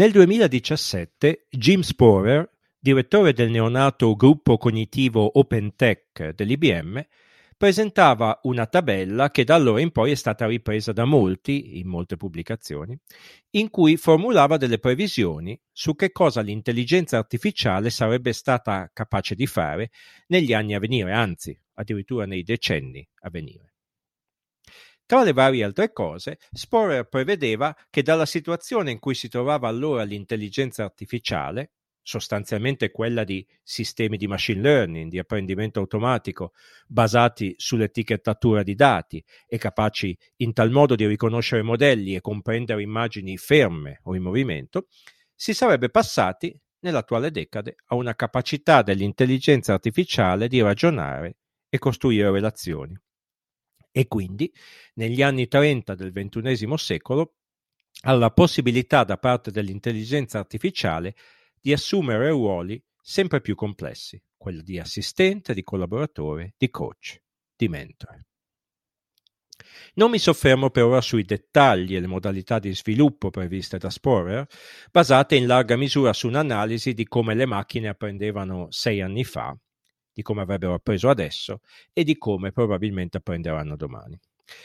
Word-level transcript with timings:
Nel 0.00 0.12
2017 0.12 1.48
Jim 1.50 1.80
Sporer, 1.80 2.50
direttore 2.78 3.34
del 3.34 3.50
neonato 3.50 4.16
gruppo 4.16 4.56
cognitivo 4.56 5.38
OpenTech 5.38 6.30
dell'IBM, 6.30 7.04
presentava 7.54 8.40
una 8.44 8.64
tabella 8.64 9.30
che 9.30 9.44
da 9.44 9.56
allora 9.56 9.82
in 9.82 9.90
poi 9.90 10.12
è 10.12 10.14
stata 10.14 10.46
ripresa 10.46 10.92
da 10.92 11.04
molti, 11.04 11.78
in 11.78 11.88
molte 11.88 12.16
pubblicazioni, 12.16 12.98
in 13.50 13.68
cui 13.68 13.98
formulava 13.98 14.56
delle 14.56 14.78
previsioni 14.78 15.60
su 15.70 15.94
che 15.94 16.12
cosa 16.12 16.40
l'intelligenza 16.40 17.18
artificiale 17.18 17.90
sarebbe 17.90 18.32
stata 18.32 18.90
capace 18.94 19.34
di 19.34 19.46
fare 19.46 19.90
negli 20.28 20.54
anni 20.54 20.72
a 20.72 20.78
venire, 20.78 21.12
anzi 21.12 21.54
addirittura 21.74 22.24
nei 22.24 22.42
decenni 22.42 23.06
a 23.16 23.28
venire. 23.28 23.69
Tra 25.10 25.24
le 25.24 25.32
varie 25.32 25.64
altre 25.64 25.92
cose, 25.92 26.38
Sporer 26.52 27.08
prevedeva 27.08 27.76
che 27.90 28.00
dalla 28.00 28.26
situazione 28.26 28.92
in 28.92 29.00
cui 29.00 29.16
si 29.16 29.28
trovava 29.28 29.66
allora 29.66 30.04
l'intelligenza 30.04 30.84
artificiale, 30.84 31.72
sostanzialmente 32.00 32.92
quella 32.92 33.24
di 33.24 33.44
sistemi 33.60 34.16
di 34.16 34.28
machine 34.28 34.60
learning, 34.60 35.10
di 35.10 35.18
apprendimento 35.18 35.80
automatico, 35.80 36.52
basati 36.86 37.54
sull'etichettatura 37.56 38.62
di 38.62 38.76
dati 38.76 39.20
e 39.48 39.58
capaci 39.58 40.16
in 40.36 40.52
tal 40.52 40.70
modo 40.70 40.94
di 40.94 41.08
riconoscere 41.08 41.62
modelli 41.62 42.14
e 42.14 42.20
comprendere 42.20 42.80
immagini 42.80 43.36
ferme 43.36 43.98
o 44.04 44.14
in 44.14 44.22
movimento, 44.22 44.86
si 45.34 45.54
sarebbe 45.54 45.88
passati 45.88 46.56
nell'attuale 46.82 47.32
decade 47.32 47.74
a 47.86 47.96
una 47.96 48.14
capacità 48.14 48.82
dell'intelligenza 48.82 49.72
artificiale 49.72 50.46
di 50.46 50.62
ragionare 50.62 51.38
e 51.68 51.78
costruire 51.78 52.30
relazioni. 52.30 52.96
E 53.92 54.06
quindi, 54.06 54.52
negli 54.94 55.22
anni 55.22 55.48
30 55.48 55.94
del 55.94 56.12
XXI 56.12 56.76
secolo, 56.76 57.34
alla 58.02 58.30
possibilità 58.30 59.04
da 59.04 59.18
parte 59.18 59.50
dell'intelligenza 59.50 60.38
artificiale 60.38 61.14
di 61.60 61.72
assumere 61.72 62.30
ruoli 62.30 62.82
sempre 63.00 63.40
più 63.40 63.54
complessi, 63.54 64.22
quello 64.36 64.62
di 64.62 64.78
assistente, 64.78 65.54
di 65.54 65.62
collaboratore, 65.62 66.54
di 66.56 66.70
coach, 66.70 67.20
di 67.56 67.68
mentore. 67.68 68.26
Non 69.94 70.10
mi 70.10 70.18
soffermo 70.18 70.70
per 70.70 70.84
ora 70.84 71.00
sui 71.00 71.24
dettagli 71.24 71.94
e 71.94 72.00
le 72.00 72.06
modalità 72.06 72.58
di 72.58 72.74
sviluppo 72.74 73.30
previste 73.30 73.76
da 73.76 73.90
Sporer, 73.90 74.46
basate 74.90 75.36
in 75.36 75.46
larga 75.46 75.76
misura 75.76 76.12
su 76.12 76.28
un'analisi 76.28 76.94
di 76.94 77.06
come 77.06 77.34
le 77.34 77.46
macchine 77.46 77.88
apprendevano 77.88 78.68
sei 78.70 79.02
anni 79.02 79.24
fa, 79.24 79.54
di 80.12 80.22
come 80.22 80.42
avrebbero 80.42 80.74
appreso 80.74 81.08
adesso 81.08 81.60
e 81.92 82.04
di 82.04 82.16
come 82.16 82.52
probabilmente 82.52 83.18
apprenderanno 83.18 83.76
domani. 83.76 84.18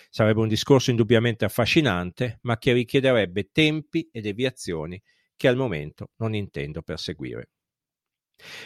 Sarebbe 0.09 0.39
un 0.39 0.47
discorso 0.47 0.89
indubbiamente 0.89 1.45
affascinante, 1.45 2.39
ma 2.41 2.57
che 2.57 2.73
richiederebbe 2.73 3.49
tempi 3.51 4.09
e 4.11 4.21
deviazioni 4.21 5.01
che 5.35 5.47
al 5.47 5.55
momento 5.55 6.11
non 6.17 6.33
intendo 6.33 6.81
perseguire. 6.81 7.49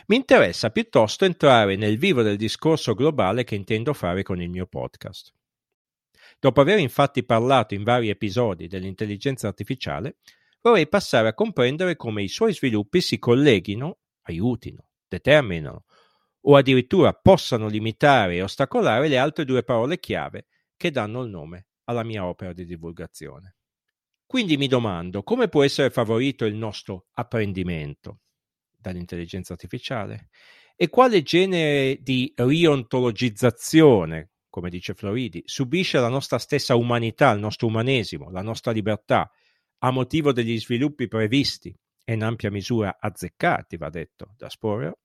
Mi 0.08 0.16
interessa 0.16 0.72
piuttosto 0.72 1.26
entrare 1.26 1.76
nel 1.76 1.98
vivo 1.98 2.22
del 2.22 2.38
discorso 2.38 2.94
globale 2.94 3.44
che 3.44 3.56
intendo 3.56 3.94
fare 3.94 4.24
con 4.24 4.42
il 4.42 4.50
mio 4.50 4.66
podcast. 4.66 5.34
Dopo 6.40 6.62
aver 6.62 6.80
infatti 6.80 7.24
parlato 7.24 7.74
in 7.74 7.84
vari 7.84 8.10
episodi 8.10 8.68
dell'intelligenza 8.68 9.48
artificiale, 9.48 10.18
vorrei 10.62 10.88
passare 10.88 11.28
a 11.28 11.34
comprendere 11.34 11.96
come 11.96 12.24
i 12.24 12.28
suoi 12.28 12.54
sviluppi 12.54 13.02
si 13.02 13.20
colleghino, 13.20 14.00
aiutino, 14.24 14.90
determinano 15.08 15.86
o 16.42 16.56
addirittura 16.56 17.14
possano 17.14 17.68
limitare 17.68 18.36
e 18.36 18.42
ostacolare 18.42 19.08
le 19.08 19.18
altre 19.18 19.46
due 19.46 19.64
parole 19.64 20.00
chiave 20.00 20.48
che 20.78 20.92
danno 20.92 21.22
il 21.24 21.30
nome 21.30 21.68
alla 21.86 22.04
mia 22.04 22.26
opera 22.26 22.54
di 22.54 22.66
divulgazione. 22.66 23.56
Quindi 24.26 24.58
mi 24.58 24.68
domando 24.68 25.24
come 25.24 25.48
può 25.50 25.64
essere 25.64 25.90
favorito 25.90 26.46
il 26.46 26.56
nostro 26.56 27.08
apprendimento 27.14 28.20
dall'intelligenza 28.78 29.54
artificiale 29.54 30.30
e 30.76 30.88
quale 30.88 31.24
genere 31.24 31.98
di 32.02 32.32
riontologizzazione, 32.36 34.30
come 34.50 34.70
dice 34.70 34.94
Floridi, 34.94 35.42
subisce 35.46 36.00
la 36.00 36.08
nostra 36.10 36.38
stessa 36.38 36.76
umanità, 36.76 37.32
il 37.32 37.40
nostro 37.40 37.68
umanesimo, 37.68 38.30
la 38.30 38.42
nostra 38.42 38.72
libertà, 38.72 39.30
a 39.80 39.92
motivo 39.92 40.32
degli 40.32 40.60
sviluppi 40.60 41.08
previsti 41.08 41.76
e 42.06 42.14
in 42.14 42.24
ampia 42.24 42.52
misura 42.52 42.98
azzeccati, 43.00 43.78
va 43.78 43.90
detto, 43.90 44.34
da 44.38 44.48
Sporer? 44.48 44.96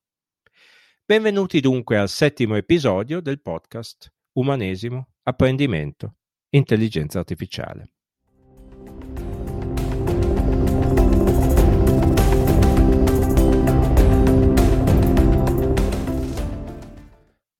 Benvenuti 1.07 1.61
dunque 1.61 1.99
al 1.99 2.09
settimo 2.09 2.57
episodio 2.57 3.21
del 3.21 3.39
podcast 3.39 4.11
Umanesimo, 4.39 5.09
Apprendimento, 5.25 6.15
Intelligenza 6.49 7.19
Artificiale. 7.19 7.93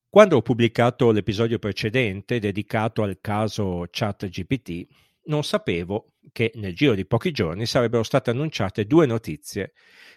Quando 0.09 0.37
ho 0.37 0.41
pubblicato 0.41 1.11
l'episodio 1.11 1.59
precedente 1.59 2.39
dedicato 2.39 3.03
al 3.03 3.19
caso 3.21 3.85
ChatGPT, 3.91 4.87
non 5.27 5.45
sapevo 5.45 6.13
che 6.33 6.53
nel 6.55 6.75
giro 6.75 6.95
di 6.95 7.07
pochi 7.07 7.31
giorni 7.31 7.67
sarebbero 7.67 8.03
state 8.03 8.31
annunciate 8.31 8.87
due 8.87 9.07
notizie 9.07 9.73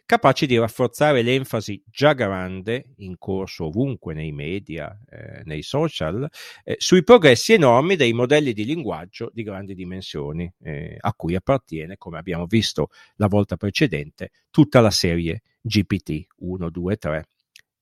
capaci 0.07 0.45
di 0.47 0.57
rafforzare 0.57 1.21
l'enfasi 1.21 1.83
già 1.85 2.13
grande, 2.13 2.93
in 2.99 3.17
corso 3.17 3.65
ovunque 3.65 4.13
nei 4.13 4.31
media, 4.31 4.97
eh, 5.09 5.41
nei 5.43 5.61
social, 5.61 6.27
eh, 6.63 6.75
sui 6.79 7.03
progressi 7.03 7.51
enormi 7.53 7.97
dei 7.97 8.13
modelli 8.13 8.53
di 8.53 8.63
linguaggio 8.63 9.29
di 9.33 9.43
grandi 9.43 9.75
dimensioni, 9.75 10.49
eh, 10.61 10.95
a 10.97 11.13
cui 11.13 11.35
appartiene, 11.35 11.97
come 11.97 12.17
abbiamo 12.17 12.45
visto 12.45 12.87
la 13.17 13.27
volta 13.27 13.57
precedente, 13.57 14.31
tutta 14.49 14.79
la 14.79 14.91
serie 14.91 15.41
GPT 15.59 16.27
1, 16.37 16.69
2, 16.69 16.95
3 16.95 17.27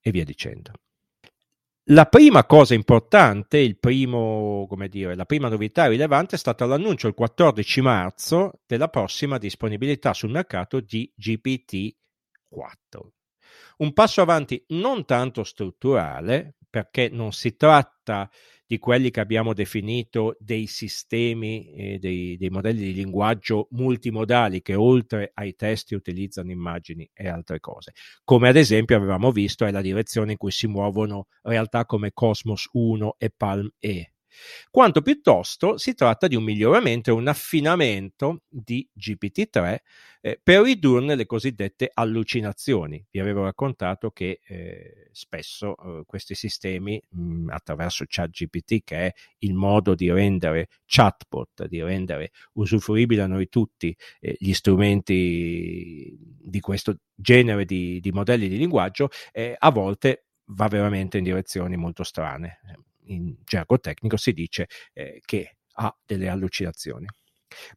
e 0.02 0.12
via 0.12 0.24
dicendo. 0.24 0.72
La 1.90 2.08
prima 2.08 2.46
cosa 2.46 2.74
importante, 2.74 3.76
primo, 3.80 4.68
dire, 4.90 5.16
la 5.16 5.26
prima 5.26 5.50
novità 5.50 5.86
rilevante 5.86 6.36
è 6.36 6.40
stata 6.40 6.66
l'annuncio 6.66 7.08
il 7.08 7.14
14 7.14 7.82
marzo 7.82 8.62
della 8.66 8.88
prossima 8.88 9.38
disponibilità 9.38 10.12
sul 10.12 10.32
mercato 10.32 10.80
di 10.80 11.14
GPT-4. 11.16 11.94
Un 13.78 13.94
passo 13.94 14.22
avanti 14.22 14.66
non 14.70 15.06
tanto 15.06 15.44
strutturale, 15.44 16.56
perché 16.68 17.10
non 17.10 17.32
si 17.34 17.56
tratta 17.56 18.32
di 18.32 18.38
quelli 18.80 19.12
che 19.12 19.20
abbiamo 19.20 19.54
definito 19.54 20.36
dei 20.40 20.66
sistemi 20.66 21.72
e 21.74 22.00
dei, 22.00 22.36
dei, 22.38 22.50
modelli 22.50 22.82
di 22.82 22.94
linguaggio 22.94 23.68
multimodali 23.72 24.62
che 24.62 24.74
oltre 24.74 25.32
ai 25.36 25.56
testi 25.56 25.94
utilizzano 25.94 26.52
immagini 26.52 27.10
e 27.14 27.28
altre 27.28 27.60
cose. 27.60 27.94
Come 28.24 28.50
ad 28.50 28.56
esempio 28.56 28.96
avevamo 28.96 29.32
visto 29.32 29.66
è 29.66 29.72
la 29.72 29.82
direzione 29.82 30.32
in 30.32 30.38
cui 30.38 30.52
si 30.52 30.68
muovono 30.68 31.28
realtà 31.44 31.86
come 31.86 32.12
Cosmos 32.12 32.68
1 32.72 33.16
e 33.18 33.32
Palm 33.36 33.70
E 33.78 34.15
quanto 34.70 35.02
piuttosto 35.02 35.78
si 35.78 35.94
tratta 35.94 36.28
di 36.28 36.36
un 36.36 36.44
miglioramento 36.44 37.10
e 37.10 37.14
un 37.14 37.28
affinamento 37.28 38.42
di 38.48 38.88
GPT-3 38.98 39.78
eh, 40.26 40.40
per 40.42 40.64
ridurne 40.64 41.14
le 41.14 41.28
cosiddette 41.28 41.92
allucinazioni. 41.94 43.06
Vi 43.12 43.20
avevo 43.20 43.44
raccontato 43.44 44.10
che 44.10 44.40
eh, 44.44 45.10
spesso 45.12 45.76
eh, 45.78 46.04
questi 46.08 46.34
sistemi, 46.34 47.00
mh, 47.10 47.22
mm, 47.22 47.50
attraverso 47.50 48.06
ChatGPT, 48.08 48.84
che 48.84 48.98
è 48.98 49.14
il 49.40 49.54
modo 49.54 49.94
di 49.94 50.12
rendere 50.12 50.70
chatbot, 50.88 51.68
di 51.68 51.84
rendere 51.84 52.32
usufruibili 52.54 53.22
a 53.22 53.28
noi 53.28 53.50
tutti 53.50 53.96
eh, 54.20 54.36
gli 54.40 54.54
strumenti 54.54 56.18
di 56.20 56.60
questo 56.60 56.96
genere 57.14 57.66
di, 57.66 58.00
di 58.00 58.12
modelli 58.12 58.48
di 58.48 58.58
linguaggio, 58.58 59.10
eh, 59.32 59.56
a 59.56 59.70
volte 59.70 60.26
va 60.50 60.68
veramente 60.68 61.20
in 61.20 61.24
direzioni 61.24 61.76
molto 61.76 62.04
strane 62.04 62.60
in 63.08 63.36
gergo 63.44 63.80
tecnico 63.80 64.18
si 64.18 64.34
dice 64.34 64.68
eh, 64.94 65.22
che 65.26 65.58
ha 65.74 65.96
delle 66.06 66.30
allucinazioni. 66.30 67.08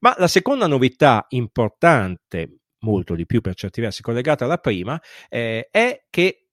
Ma 0.00 0.14
la 0.19 0.28
seconda 0.28 0.66
novità 0.66 1.26
importante, 1.30 2.58
molto 2.80 3.14
di 3.14 3.26
più 3.26 3.40
per 3.40 3.54
certi 3.54 3.80
versi 3.80 4.02
collegata 4.02 4.44
alla 4.44 4.58
prima, 4.58 5.00
eh, 5.28 5.69
è 5.70 6.04
che 6.10 6.48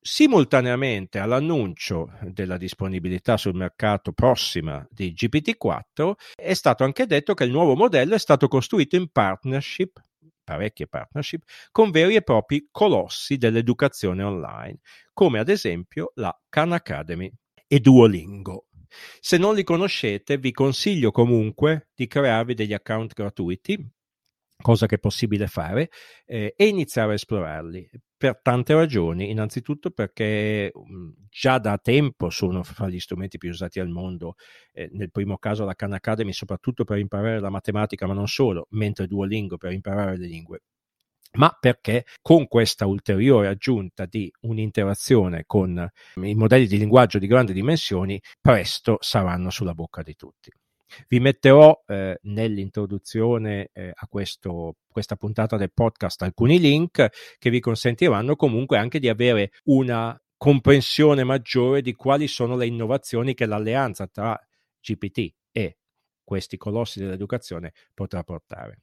simultaneamente 0.00 1.18
all'annuncio 1.18 2.10
della 2.20 2.58
disponibilità 2.58 3.38
sul 3.38 3.54
mercato 3.54 4.12
prossima 4.12 4.86
di 4.90 5.14
GPT-4 5.14 6.12
è 6.34 6.52
stato 6.52 6.84
anche 6.84 7.06
detto 7.06 7.32
che 7.32 7.44
il 7.44 7.50
nuovo 7.50 7.74
modello 7.74 8.14
è 8.14 8.18
stato 8.18 8.46
costruito 8.46 8.96
in 8.96 9.08
partnership 9.10 9.98
parecchie 10.44 10.86
partnership 10.86 11.42
con 11.70 11.90
veri 11.90 12.16
e 12.16 12.22
propri 12.22 12.68
colossi 12.70 13.36
dell'educazione 13.38 14.22
online, 14.22 14.78
come 15.14 15.38
ad 15.38 15.48
esempio 15.48 16.12
la 16.16 16.38
Khan 16.50 16.72
Academy 16.72 17.32
e 17.74 17.80
Duolingo. 17.80 18.66
Se 19.18 19.36
non 19.36 19.56
li 19.56 19.64
conoscete, 19.64 20.38
vi 20.38 20.52
consiglio 20.52 21.10
comunque 21.10 21.88
di 21.92 22.06
crearvi 22.06 22.54
degli 22.54 22.72
account 22.72 23.14
gratuiti, 23.14 23.76
cosa 24.62 24.86
che 24.86 24.94
è 24.94 24.98
possibile 25.00 25.48
fare, 25.48 25.90
eh, 26.24 26.54
e 26.56 26.66
iniziare 26.68 27.10
a 27.10 27.14
esplorarli 27.14 27.90
per 28.16 28.38
tante 28.40 28.74
ragioni. 28.74 29.28
Innanzitutto 29.30 29.90
perché 29.90 30.70
um, 30.72 31.12
già 31.28 31.58
da 31.58 31.76
tempo 31.78 32.30
sono 32.30 32.62
fra 32.62 32.88
gli 32.88 33.00
strumenti 33.00 33.38
più 33.38 33.50
usati 33.50 33.80
al 33.80 33.88
mondo, 33.88 34.36
eh, 34.70 34.88
nel 34.92 35.10
primo 35.10 35.36
caso 35.38 35.64
la 35.64 35.74
Khan 35.74 35.94
Academy 35.94 36.32
soprattutto 36.32 36.84
per 36.84 36.98
imparare 36.98 37.40
la 37.40 37.50
matematica, 37.50 38.06
ma 38.06 38.14
non 38.14 38.28
solo, 38.28 38.68
mentre 38.70 39.08
Duolingo 39.08 39.56
per 39.56 39.72
imparare 39.72 40.16
le 40.16 40.26
lingue 40.28 40.60
ma 41.36 41.56
perché 41.58 42.04
con 42.20 42.46
questa 42.46 42.86
ulteriore 42.86 43.48
aggiunta 43.48 44.06
di 44.06 44.30
un'interazione 44.40 45.44
con 45.46 45.88
i 46.16 46.34
modelli 46.34 46.66
di 46.66 46.78
linguaggio 46.78 47.18
di 47.18 47.26
grandi 47.26 47.52
dimensioni, 47.52 48.20
presto 48.40 48.98
saranno 49.00 49.50
sulla 49.50 49.74
bocca 49.74 50.02
di 50.02 50.14
tutti. 50.14 50.50
Vi 51.08 51.18
metterò 51.18 51.82
eh, 51.86 52.18
nell'introduzione 52.22 53.70
eh, 53.72 53.90
a 53.92 54.06
questo, 54.06 54.76
questa 54.86 55.16
puntata 55.16 55.56
del 55.56 55.72
podcast 55.72 56.22
alcuni 56.22 56.60
link 56.60 57.08
che 57.38 57.50
vi 57.50 57.58
consentiranno 57.60 58.36
comunque 58.36 58.78
anche 58.78 59.00
di 59.00 59.08
avere 59.08 59.50
una 59.64 60.16
comprensione 60.36 61.24
maggiore 61.24 61.80
di 61.80 61.94
quali 61.94 62.28
sono 62.28 62.56
le 62.56 62.66
innovazioni 62.66 63.34
che 63.34 63.46
l'alleanza 63.46 64.06
tra 64.06 64.38
GPT 64.80 65.32
e 65.50 65.78
questi 66.22 66.56
colossi 66.56 67.00
dell'educazione 67.00 67.72
potrà 67.92 68.22
portare. 68.22 68.82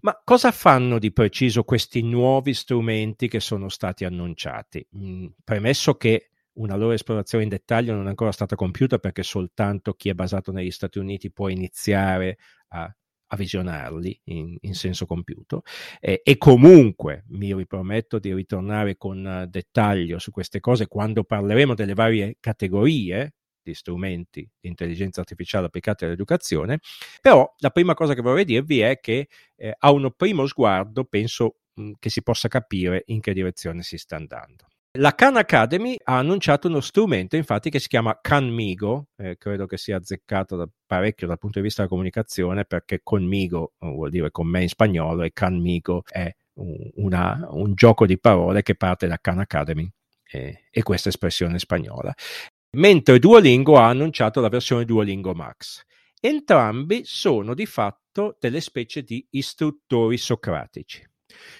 Ma 0.00 0.20
cosa 0.22 0.52
fanno 0.52 1.00
di 1.00 1.12
preciso 1.12 1.64
questi 1.64 2.02
nuovi 2.02 2.54
strumenti 2.54 3.26
che 3.26 3.40
sono 3.40 3.68
stati 3.68 4.04
annunciati? 4.04 4.86
Mm, 4.96 5.26
premesso 5.42 5.96
che 5.96 6.30
una 6.58 6.76
loro 6.76 6.92
esplorazione 6.92 7.44
in 7.44 7.50
dettaglio 7.50 7.94
non 7.94 8.06
è 8.06 8.08
ancora 8.08 8.30
stata 8.32 8.54
compiuta 8.54 8.98
perché 8.98 9.22
soltanto 9.22 9.94
chi 9.94 10.08
è 10.08 10.14
basato 10.14 10.52
negli 10.52 10.70
Stati 10.70 10.98
Uniti 10.98 11.32
può 11.32 11.48
iniziare 11.48 12.38
a, 12.68 12.82
a 12.82 13.36
visionarli 13.36 14.20
in, 14.24 14.56
in, 14.60 14.74
senso 14.74 15.04
compiuto 15.06 15.62
eh, 16.00 16.20
e 16.24 16.36
comunque 16.36 17.24
mi 17.28 17.54
riprometto 17.54 18.18
di 18.18 18.32
ritornare 18.34 18.96
con 18.96 19.46
dettaglio 19.48 20.18
su 20.18 20.30
queste 20.30 20.60
cose 20.60 20.86
quando 20.86 21.24
parleremo 21.24 21.74
delle 21.74 21.94
varie 21.94 22.36
categorie 22.40 23.34
di 23.70 23.74
strumenti 23.74 24.48
di 24.60 24.68
intelligenza 24.68 25.20
artificiale 25.20 25.66
applicati 25.66 26.04
all'educazione, 26.04 26.80
però 27.20 27.52
la 27.58 27.70
prima 27.70 27.94
cosa 27.94 28.14
che 28.14 28.22
vorrei 28.22 28.44
dirvi 28.44 28.80
è 28.80 28.98
che 29.00 29.28
eh, 29.56 29.74
a 29.76 29.90
un 29.90 30.12
primo 30.16 30.46
sguardo 30.46 31.04
penso 31.04 31.56
mh, 31.74 31.92
che 31.98 32.10
si 32.10 32.22
possa 32.22 32.48
capire 32.48 33.02
in 33.06 33.20
che 33.20 33.32
direzione 33.32 33.82
si 33.82 33.98
sta 33.98 34.16
andando. 34.16 34.66
La 34.98 35.14
Khan 35.14 35.36
Academy 35.36 35.96
ha 36.04 36.18
annunciato 36.18 36.66
uno 36.66 36.80
strumento, 36.80 37.36
infatti, 37.36 37.68
che 37.68 37.78
si 37.78 37.88
chiama 37.88 38.18
Canmigo, 38.20 39.08
eh, 39.16 39.36
credo 39.36 39.66
che 39.66 39.76
sia 39.76 39.98
azzeccato 39.98 40.56
da 40.56 40.68
parecchio 40.86 41.26
dal 41.26 41.38
punto 41.38 41.58
di 41.58 41.64
vista 41.64 41.82
della 41.82 41.92
comunicazione, 41.92 42.64
perché 42.64 43.00
Conmigo 43.02 43.74
eh, 43.78 43.86
vuol 43.86 44.10
dire 44.10 44.30
con 44.30 44.48
me 44.48 44.62
in 44.62 44.68
spagnolo 44.68 45.22
e 45.22 45.32
Canmigo 45.32 46.02
è 46.10 46.34
una, 46.96 47.46
un 47.50 47.74
gioco 47.74 48.06
di 48.06 48.18
parole 48.18 48.62
che 48.62 48.74
parte 48.74 49.06
da 49.06 49.18
Khan 49.18 49.38
Academy 49.38 49.88
eh, 50.30 50.64
e 50.70 50.82
questa 50.82 51.08
espressione 51.08 51.58
spagnola 51.58 52.12
mentre 52.78 53.18
Duolingo 53.18 53.76
ha 53.76 53.88
annunciato 53.88 54.40
la 54.40 54.48
versione 54.48 54.84
Duolingo 54.84 55.34
Max. 55.34 55.84
Entrambi 56.20 57.02
sono 57.04 57.54
di 57.54 57.66
fatto 57.66 58.36
delle 58.40 58.60
specie 58.60 59.02
di 59.02 59.24
istruttori 59.30 60.16
socratici, 60.16 61.04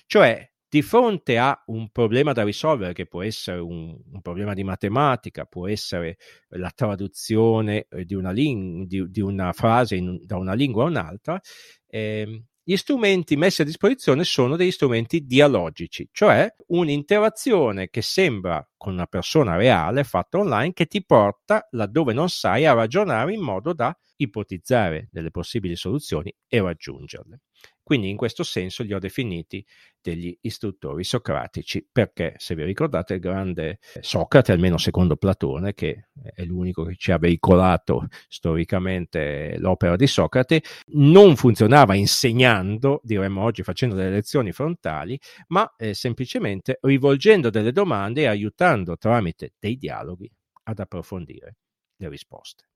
cioè 0.06 0.48
di 0.68 0.82
fronte 0.82 1.38
a 1.38 1.62
un 1.66 1.90
problema 1.90 2.32
da 2.32 2.44
risolvere, 2.44 2.92
che 2.92 3.06
può 3.06 3.22
essere 3.22 3.58
un, 3.58 3.96
un 4.12 4.20
problema 4.20 4.52
di 4.52 4.64
matematica, 4.64 5.44
può 5.44 5.66
essere 5.66 6.18
la 6.48 6.70
traduzione 6.74 7.86
eh, 7.88 8.04
di 8.04 8.14
una, 8.14 8.32
ling- 8.32 8.86
di, 8.86 9.08
di 9.08 9.20
una 9.20 9.52
frase 9.52 9.96
in, 9.96 10.18
da 10.24 10.36
una 10.36 10.52
lingua 10.52 10.84
a 10.84 10.88
un'altra, 10.88 11.40
eh, 11.86 12.42
gli 12.68 12.76
strumenti 12.76 13.34
messi 13.34 13.62
a 13.62 13.64
disposizione 13.64 14.24
sono 14.24 14.54
degli 14.54 14.70
strumenti 14.70 15.24
dialogici, 15.24 16.06
cioè 16.12 16.54
un'interazione 16.66 17.88
che 17.88 18.02
sembra 18.02 18.62
con 18.76 18.92
una 18.92 19.06
persona 19.06 19.56
reale 19.56 20.04
fatta 20.04 20.36
online 20.36 20.74
che 20.74 20.84
ti 20.84 21.02
porta 21.02 21.66
laddove 21.70 22.12
non 22.12 22.28
sai 22.28 22.66
a 22.66 22.74
ragionare 22.74 23.32
in 23.32 23.40
modo 23.40 23.72
da 23.72 23.96
ipotizzare 24.16 25.08
delle 25.10 25.30
possibili 25.30 25.76
soluzioni 25.76 26.30
e 26.46 26.60
raggiungerle. 26.60 27.40
Quindi 27.88 28.10
in 28.10 28.18
questo 28.18 28.42
senso 28.42 28.82
li 28.82 28.92
ho 28.92 28.98
definiti 28.98 29.64
degli 30.02 30.36
istruttori 30.42 31.04
socratici, 31.04 31.88
perché 31.90 32.34
se 32.36 32.54
vi 32.54 32.62
ricordate 32.62 33.14
il 33.14 33.20
grande 33.20 33.78
Socrate, 34.00 34.52
almeno 34.52 34.76
secondo 34.76 35.16
Platone, 35.16 35.72
che 35.72 36.10
è 36.34 36.44
l'unico 36.44 36.84
che 36.84 36.96
ci 36.96 37.12
ha 37.12 37.16
veicolato 37.16 38.08
storicamente 38.28 39.56
l'opera 39.56 39.96
di 39.96 40.06
Socrate, 40.06 40.62
non 40.96 41.34
funzionava 41.36 41.94
insegnando, 41.94 43.00
diremmo 43.02 43.42
oggi 43.42 43.62
facendo 43.62 43.94
delle 43.94 44.10
lezioni 44.10 44.52
frontali, 44.52 45.18
ma 45.46 45.74
eh, 45.78 45.94
semplicemente 45.94 46.80
rivolgendo 46.82 47.48
delle 47.48 47.72
domande 47.72 48.20
e 48.20 48.26
aiutando 48.26 48.98
tramite 48.98 49.54
dei 49.58 49.78
dialoghi 49.78 50.30
ad 50.64 50.78
approfondire 50.78 51.56
le 51.96 52.08
risposte. 52.10 52.67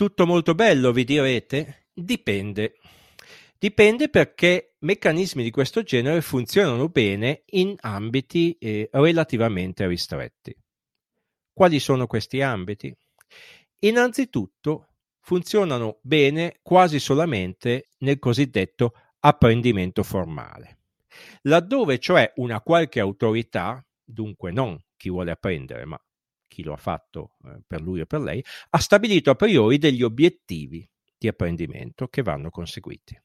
Tutto 0.00 0.24
molto 0.24 0.54
bello, 0.54 0.92
vi 0.92 1.04
direte? 1.04 1.88
Dipende. 1.92 2.78
Dipende 3.58 4.08
perché 4.08 4.76
meccanismi 4.78 5.42
di 5.42 5.50
questo 5.50 5.82
genere 5.82 6.22
funzionano 6.22 6.88
bene 6.88 7.42
in 7.50 7.76
ambiti 7.78 8.56
eh, 8.58 8.88
relativamente 8.92 9.86
ristretti. 9.86 10.56
Quali 11.52 11.78
sono 11.78 12.06
questi 12.06 12.40
ambiti? 12.40 12.96
Innanzitutto 13.80 14.94
funzionano 15.20 15.98
bene 16.00 16.60
quasi 16.62 16.98
solamente 16.98 17.88
nel 17.98 18.18
cosiddetto 18.18 18.94
apprendimento 19.18 20.02
formale, 20.02 20.78
laddove 21.42 21.98
cioè 21.98 22.32
una 22.36 22.62
qualche 22.62 23.00
autorità, 23.00 23.86
dunque 24.02 24.50
non 24.50 24.82
chi 24.96 25.10
vuole 25.10 25.32
apprendere, 25.32 25.84
ma 25.84 26.02
chi 26.50 26.64
lo 26.64 26.72
ha 26.72 26.76
fatto 26.76 27.36
eh, 27.44 27.60
per 27.64 27.80
lui 27.80 28.00
o 28.00 28.06
per 28.06 28.20
lei, 28.20 28.44
ha 28.70 28.78
stabilito 28.78 29.30
a 29.30 29.36
priori 29.36 29.78
degli 29.78 30.02
obiettivi 30.02 30.86
di 31.16 31.28
apprendimento 31.28 32.08
che 32.08 32.22
vanno 32.22 32.50
conseguiti. 32.50 33.18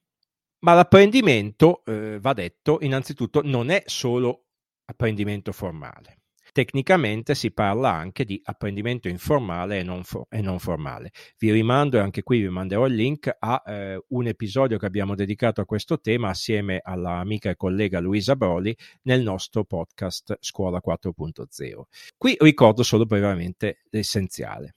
Ma 0.60 0.74
l'apprendimento, 0.74 1.84
eh, 1.86 2.20
va 2.20 2.34
detto, 2.34 2.78
innanzitutto 2.82 3.42
non 3.44 3.70
è 3.70 3.84
solo 3.86 4.46
apprendimento 4.86 5.52
formale. 5.52 6.22
Tecnicamente 6.56 7.36
si 7.36 7.52
parla 7.52 7.92
anche 7.92 8.24
di 8.24 8.40
apprendimento 8.42 9.10
informale 9.10 9.80
e 9.80 9.84
non, 9.84 10.06
for- 10.06 10.26
e 10.30 10.40
non 10.40 10.58
formale. 10.60 11.12
Vi 11.38 11.52
rimando, 11.52 11.98
e 11.98 12.00
anche 12.00 12.24
qui 12.24 12.40
vi 12.40 12.48
manderò 12.48 12.88
il 12.88 12.96
link, 12.96 13.30
a 13.38 13.62
eh, 13.66 14.02
un 14.08 14.28
episodio 14.28 14.78
che 14.78 14.86
abbiamo 14.86 15.16
dedicato 15.16 15.60
a 15.60 15.66
questo 15.66 16.00
tema 16.00 16.30
assieme 16.30 16.80
alla 16.82 17.18
amica 17.18 17.50
e 17.50 17.58
collega 17.58 18.00
Luisa 18.00 18.38
Broli 18.38 18.74
nel 19.02 19.22
nostro 19.22 19.66
podcast 19.66 20.38
Scuola 20.40 20.80
4.0. 20.82 21.82
Qui 22.16 22.38
ricordo 22.40 22.84
solo 22.84 23.06
brevemente 23.06 23.80
l'essenziale. 23.90 24.76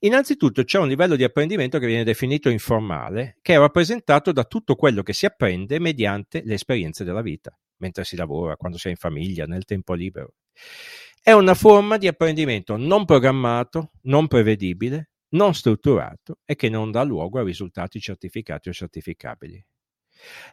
Innanzitutto 0.00 0.64
c'è 0.64 0.80
un 0.80 0.88
livello 0.88 1.14
di 1.14 1.22
apprendimento 1.22 1.78
che 1.78 1.86
viene 1.86 2.02
definito 2.02 2.48
informale, 2.48 3.38
che 3.42 3.54
è 3.54 3.58
rappresentato 3.58 4.32
da 4.32 4.42
tutto 4.42 4.74
quello 4.74 5.04
che 5.04 5.12
si 5.12 5.24
apprende 5.24 5.78
mediante 5.78 6.42
le 6.44 6.54
esperienze 6.54 7.04
della 7.04 7.22
vita, 7.22 7.56
mentre 7.76 8.02
si 8.02 8.16
lavora, 8.16 8.56
quando 8.56 8.76
si 8.76 8.88
è 8.88 8.90
in 8.90 8.96
famiglia, 8.96 9.44
nel 9.46 9.64
tempo 9.64 9.94
libero. 9.94 10.32
È 11.20 11.32
una 11.32 11.54
forma 11.54 11.96
di 11.96 12.06
apprendimento 12.06 12.76
non 12.76 13.04
programmato, 13.04 13.90
non 14.02 14.28
prevedibile, 14.28 15.10
non 15.30 15.54
strutturato 15.54 16.38
e 16.44 16.54
che 16.54 16.68
non 16.68 16.90
dà 16.90 17.02
luogo 17.02 17.40
a 17.40 17.44
risultati 17.44 18.00
certificati 18.00 18.68
o 18.68 18.72
certificabili. 18.72 19.64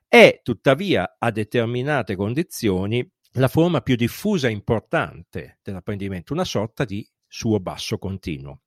È 0.07 0.39
tuttavia 0.43 1.15
a 1.17 1.31
determinate 1.31 2.15
condizioni 2.15 3.07
la 3.33 3.47
forma 3.47 3.81
più 3.81 3.95
diffusa 3.95 4.47
e 4.47 4.51
importante 4.51 5.59
dell'apprendimento, 5.61 6.33
una 6.33 6.45
sorta 6.45 6.85
di 6.85 7.07
suo 7.27 7.59
basso 7.59 7.97
continuo. 7.97 8.61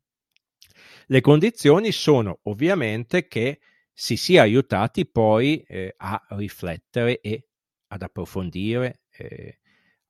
Le 1.06 1.20
condizioni 1.20 1.92
sono 1.92 2.40
ovviamente 2.44 3.28
che 3.28 3.60
si 3.92 4.16
sia 4.16 4.42
aiutati 4.42 5.06
poi 5.06 5.62
eh, 5.62 5.94
a 5.96 6.24
riflettere 6.30 7.20
e 7.20 7.46
ad 7.88 8.02
approfondire 8.02 9.02
eh, 9.10 9.60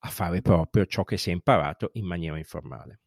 a 0.06 0.10
fare 0.10 0.40
proprio 0.40 0.86
ciò 0.86 1.04
che 1.04 1.16
si 1.16 1.30
è 1.30 1.32
imparato 1.32 1.90
in 1.94 2.06
maniera 2.06 2.38
informale. 2.38 3.00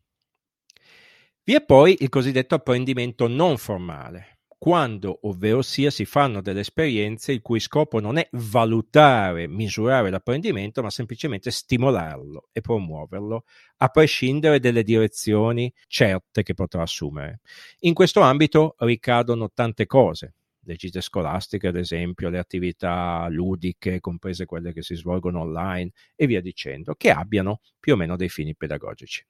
Vi 1.44 1.54
è 1.56 1.66
poi 1.66 1.98
il 2.00 2.10
cosiddetto 2.10 2.56
apprendimento 2.56 3.28
non 3.28 3.58
formale, 3.58 4.40
quando 4.60 5.20
ovvero 5.24 5.62
sia 5.62 5.90
si 5.90 6.04
fanno 6.04 6.42
delle 6.42 6.60
esperienze 6.60 7.32
il 7.32 7.42
cui 7.42 7.62
scopo 7.62 8.02
non 8.02 8.18
è 8.18 8.28
valutare, 8.34 9.48
misurare 9.48 10.10
l'apprendimento, 10.10 10.84
ma 10.84 10.90
semplicemente 10.90 11.50
stimolarlo 11.50 12.50
e 12.52 12.60
promuoverlo, 12.60 13.46
a 13.78 13.88
prescindere 13.88 14.60
dalle 14.60 14.84
direzioni 14.84 15.74
certe 15.88 16.44
che 16.44 16.54
potrà 16.54 16.82
assumere. 16.82 17.40
In 17.80 17.94
questo 17.94 18.20
ambito 18.20 18.76
ricadono 18.80 19.50
tante 19.50 19.86
cose, 19.86 20.34
le 20.70 20.76
gite 20.76 21.02
scolastiche, 21.02 21.68
ad 21.68 21.76
esempio, 21.76 22.30
le 22.30 22.38
attività 22.38 23.28
ludiche, 23.28 24.00
comprese 24.00 24.46
quelle 24.46 24.72
che 24.72 24.84
si 24.84 24.94
svolgono 24.94 25.40
online 25.40 25.92
e 26.16 26.28
via 26.28 26.42
dicendo, 26.42 26.94
che 26.94 27.10
abbiano 27.10 27.62
più 27.80 27.94
o 27.94 27.96
meno 27.96 28.16
dei 28.16 28.30
fini 28.30 28.56
pedagogici. 28.56 29.26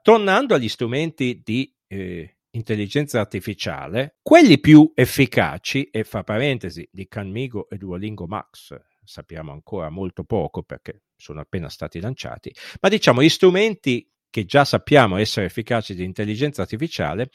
Tornando 0.00 0.54
agli 0.54 0.68
strumenti 0.68 1.42
di 1.44 1.72
eh, 1.88 2.38
intelligenza 2.50 3.18
artificiale, 3.18 4.18
quelli 4.22 4.60
più 4.60 4.92
efficaci, 4.94 5.84
e 5.90 6.04
fra 6.04 6.22
parentesi 6.22 6.88
di 6.90 7.08
Canmigo 7.08 7.68
e 7.68 7.78
Duolingo 7.78 8.26
Max, 8.26 8.76
sappiamo 9.04 9.52
ancora 9.52 9.90
molto 9.90 10.24
poco 10.24 10.62
perché 10.62 11.02
sono 11.22 11.40
appena 11.40 11.68
stati 11.68 12.00
lanciati, 12.00 12.52
ma 12.80 12.88
diciamo 12.88 13.22
gli 13.22 13.28
strumenti 13.28 14.06
che 14.28 14.44
già 14.44 14.64
sappiamo 14.64 15.16
essere 15.16 15.46
efficaci 15.46 15.94
di 15.94 16.04
intelligenza 16.04 16.62
artificiale, 16.62 17.30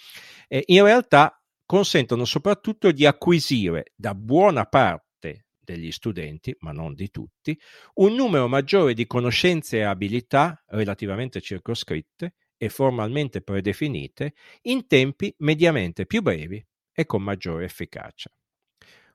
eh, 0.48 0.64
in 0.68 0.84
realtà 0.84 1.42
consentono 1.66 2.26
soprattutto 2.26 2.92
di 2.92 3.06
acquisire 3.06 3.94
da 3.96 4.14
buona 4.16 4.66
parte 4.66 5.46
degli 5.60 5.92
studenti, 5.92 6.56
ma 6.60 6.72
non 6.72 6.94
di 6.94 7.10
tutti, 7.10 7.58
un 7.96 8.14
numero 8.16 8.48
maggiore 8.48 8.94
di 8.94 9.06
conoscenze 9.06 9.78
e 9.78 9.84
abilità 9.84 10.64
relativamente 10.68 11.40
circoscritte 11.40 12.36
e 12.58 12.70
formalmente 12.70 13.42
predefinite 13.42 14.34
in 14.64 14.88
tempi 14.88 15.34
mediamente 15.40 16.06
più 16.06 16.22
brevi 16.22 16.66
e 16.92 17.06
con 17.06 17.22
maggiore 17.22 17.66
efficacia. 17.66 18.32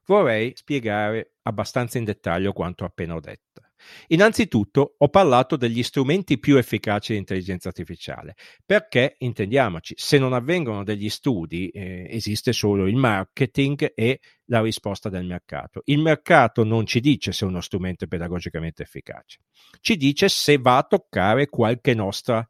Vorrei 0.04 0.52
spiegare 0.54 1.34
abbastanza 1.42 1.98
in 1.98 2.04
dettaglio 2.04 2.52
quanto 2.52 2.84
appena 2.84 3.18
detto. 3.18 3.62
Innanzitutto 4.08 4.94
ho 4.98 5.08
parlato 5.08 5.56
degli 5.56 5.82
strumenti 5.82 6.38
più 6.38 6.56
efficaci 6.56 7.12
di 7.12 7.18
intelligenza 7.18 7.68
artificiale, 7.68 8.34
perché 8.64 9.14
intendiamoci, 9.18 9.94
se 9.96 10.18
non 10.18 10.32
avvengono 10.32 10.84
degli 10.84 11.08
studi 11.08 11.68
eh, 11.68 12.06
esiste 12.10 12.52
solo 12.52 12.86
il 12.86 12.96
marketing 12.96 13.92
e 13.94 14.20
la 14.46 14.60
risposta 14.60 15.08
del 15.08 15.24
mercato. 15.24 15.82
Il 15.84 16.00
mercato 16.00 16.64
non 16.64 16.86
ci 16.86 17.00
dice 17.00 17.32
se 17.32 17.44
uno 17.44 17.60
strumento 17.60 18.04
è 18.04 18.08
pedagogicamente 18.08 18.82
efficace, 18.82 19.40
ci 19.80 19.96
dice 19.96 20.28
se 20.28 20.58
va 20.58 20.78
a 20.78 20.84
toccare 20.84 21.48
qualche 21.48 21.94
nostra 21.94 22.46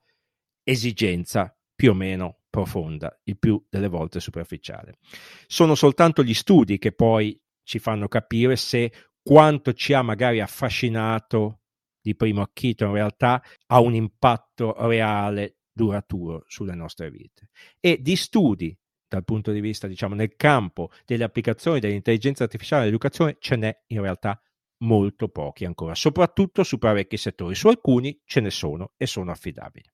esigenza 0.65 1.57
più 1.75 1.91
o 1.91 1.95
meno 1.95 2.43
profonda, 2.49 3.19
il 3.25 3.39
più 3.39 3.65
delle 3.69 3.89
volte 3.89 4.21
superficiale. 4.21 4.99
Sono 5.47 5.75
soltanto 5.75 6.23
gli 6.23 6.35
studi 6.35 6.79
che 6.79 6.93
poi 6.93 7.41
ci 7.65 7.79
fanno 7.79 8.09
capire 8.09 8.57
se 8.57 8.93
quanto 9.23 9.73
ci 9.73 9.93
ha 9.93 10.02
magari 10.02 10.41
affascinato 10.41 11.61
di 12.00 12.17
primo 12.17 12.43
acchito 12.43 12.85
in 12.85 12.93
realtà 12.93 13.43
ha 13.67 13.81
un 13.81 13.95
impatto 13.95 14.75
reale 14.88 15.59
duraturo 15.73 16.45
sulle 16.47 16.75
nostre 16.75 17.11
vite. 17.11 17.50
E 17.81 17.99
di 18.00 18.17
studi 18.17 18.76
dal 19.07 19.25
punto 19.25 19.52
di 19.52 19.61
vista 19.61 19.87
diciamo 19.87 20.14
nel 20.14 20.35
campo 20.37 20.91
delle 21.05 21.25
applicazioni 21.25 21.81
dell'intelligenza 21.81 22.45
artificiale 22.45 22.83
all'educazione 22.83 23.37
ce 23.38 23.57
n'è 23.57 23.83
in 23.88 24.00
realtà 24.00 24.41
molto 24.83 25.29
pochi 25.29 25.64
ancora. 25.64 25.95
Soprattutto 25.95 26.62
su 26.64 26.79
parecchi 26.79 27.17
settori. 27.17 27.55
Su 27.55 27.69
alcuni 27.69 28.21
ce 28.25 28.41
ne 28.41 28.50
sono 28.50 28.93
e 28.97 29.07
sono 29.07 29.31
affidabili. 29.31 29.88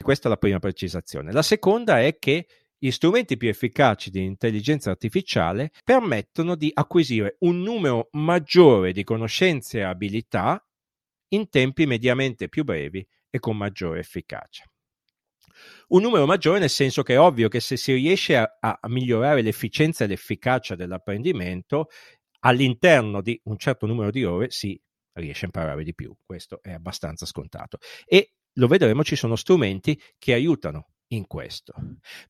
Questa 0.00 0.28
è 0.28 0.30
la 0.30 0.36
prima 0.36 0.58
precisazione. 0.58 1.32
La 1.32 1.42
seconda 1.42 2.00
è 2.00 2.18
che 2.18 2.46
gli 2.78 2.90
strumenti 2.92 3.36
più 3.36 3.48
efficaci 3.48 4.10
di 4.10 4.22
intelligenza 4.22 4.90
artificiale 4.90 5.72
permettono 5.84 6.54
di 6.54 6.70
acquisire 6.72 7.36
un 7.40 7.60
numero 7.60 8.08
maggiore 8.12 8.92
di 8.92 9.02
conoscenze 9.02 9.78
e 9.78 9.82
abilità 9.82 10.64
in 11.30 11.48
tempi 11.48 11.86
mediamente 11.86 12.48
più 12.48 12.62
brevi 12.62 13.06
e 13.30 13.38
con 13.40 13.56
maggiore 13.56 13.98
efficacia. 13.98 14.64
Un 15.88 16.02
numero 16.02 16.24
maggiore 16.24 16.60
nel 16.60 16.70
senso 16.70 17.02
che 17.02 17.14
è 17.14 17.20
ovvio 17.20 17.48
che 17.48 17.58
se 17.58 17.76
si 17.76 17.92
riesce 17.92 18.36
a, 18.36 18.48
a 18.60 18.88
migliorare 18.88 19.42
l'efficienza 19.42 20.04
e 20.04 20.06
l'efficacia 20.06 20.76
dell'apprendimento, 20.76 21.88
all'interno 22.40 23.20
di 23.20 23.40
un 23.44 23.58
certo 23.58 23.86
numero 23.86 24.12
di 24.12 24.24
ore 24.24 24.50
si 24.50 24.80
riesce 25.14 25.44
a 25.44 25.46
imparare 25.46 25.82
di 25.82 25.94
più. 25.94 26.14
Questo 26.24 26.60
è 26.62 26.72
abbastanza 26.72 27.26
scontato. 27.26 27.78
E 28.04 28.34
lo 28.52 28.68
vedremo, 28.68 29.02
ci 29.02 29.16
sono 29.16 29.34
strumenti 29.34 30.00
che 30.16 30.32
aiutano 30.32 30.92
in 31.08 31.26
questo. 31.26 31.74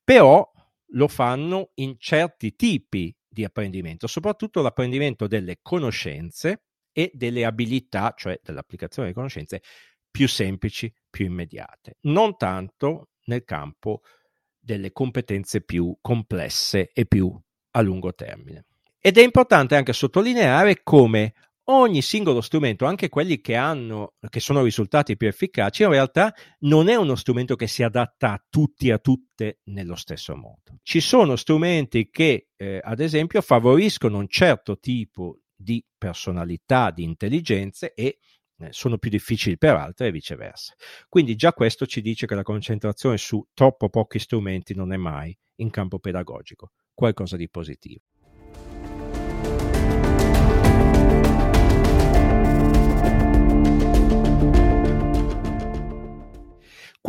Però 0.02 0.50
lo 0.92 1.08
fanno 1.08 1.70
in 1.74 1.96
certi 1.98 2.54
tipi 2.56 3.14
di 3.28 3.44
apprendimento, 3.44 4.06
soprattutto 4.06 4.62
l'apprendimento 4.62 5.26
delle 5.26 5.58
conoscenze 5.62 6.64
e 6.92 7.10
delle 7.14 7.44
abilità, 7.44 8.14
cioè 8.16 8.40
dell'applicazione 8.42 9.08
delle 9.08 9.18
conoscenze 9.18 9.62
più 10.10 10.26
semplici, 10.26 10.92
più 11.10 11.26
immediate, 11.26 11.98
non 12.02 12.36
tanto 12.36 13.10
nel 13.24 13.44
campo 13.44 14.00
delle 14.58 14.92
competenze 14.92 15.62
più 15.62 15.96
complesse 16.00 16.90
e 16.92 17.06
più 17.06 17.32
a 17.72 17.80
lungo 17.80 18.14
termine. 18.14 18.64
Ed 18.98 19.16
è 19.16 19.22
importante 19.22 19.76
anche 19.76 19.92
sottolineare 19.92 20.82
come 20.82 21.34
ogni 21.70 22.02
singolo 22.02 22.40
strumento, 22.40 22.86
anche 22.86 23.08
quelli 23.08 23.40
che, 23.40 23.54
hanno, 23.54 24.14
che 24.28 24.40
sono 24.40 24.62
risultati 24.62 25.16
più 25.16 25.28
efficaci, 25.28 25.82
in 25.82 25.90
realtà 25.90 26.34
non 26.60 26.88
è 26.88 26.96
uno 26.96 27.14
strumento 27.14 27.56
che 27.56 27.66
si 27.66 27.82
adatta 27.82 28.32
a 28.32 28.44
tutti 28.48 28.88
e 28.88 28.92
a 28.92 28.98
tutte 28.98 29.60
nello 29.64 29.96
stesso 29.96 30.34
modo. 30.36 30.78
Ci 30.82 31.00
sono 31.00 31.36
strumenti 31.36 32.08
che, 32.10 32.48
eh, 32.56 32.80
ad 32.82 33.00
esempio, 33.00 33.40
favoriscono 33.40 34.18
un 34.18 34.28
certo 34.28 34.78
tipo 34.78 35.40
di 35.54 35.84
personalità, 35.96 36.90
di 36.90 37.02
intelligenze 37.02 37.92
e 37.94 38.18
eh, 38.60 38.72
sono 38.72 38.98
più 38.98 39.10
difficili 39.10 39.58
per 39.58 39.74
altre 39.74 40.08
e 40.08 40.10
viceversa. 40.10 40.74
Quindi 41.08 41.36
già 41.36 41.52
questo 41.52 41.86
ci 41.86 42.00
dice 42.00 42.26
che 42.26 42.34
la 42.34 42.42
concentrazione 42.42 43.18
su 43.18 43.44
troppo 43.52 43.88
pochi 43.88 44.18
strumenti 44.18 44.74
non 44.74 44.92
è 44.92 44.96
mai 44.96 45.36
in 45.56 45.70
campo 45.70 45.98
pedagogico 45.98 46.70
qualcosa 46.94 47.36
di 47.36 47.48
positivo. 47.48 48.02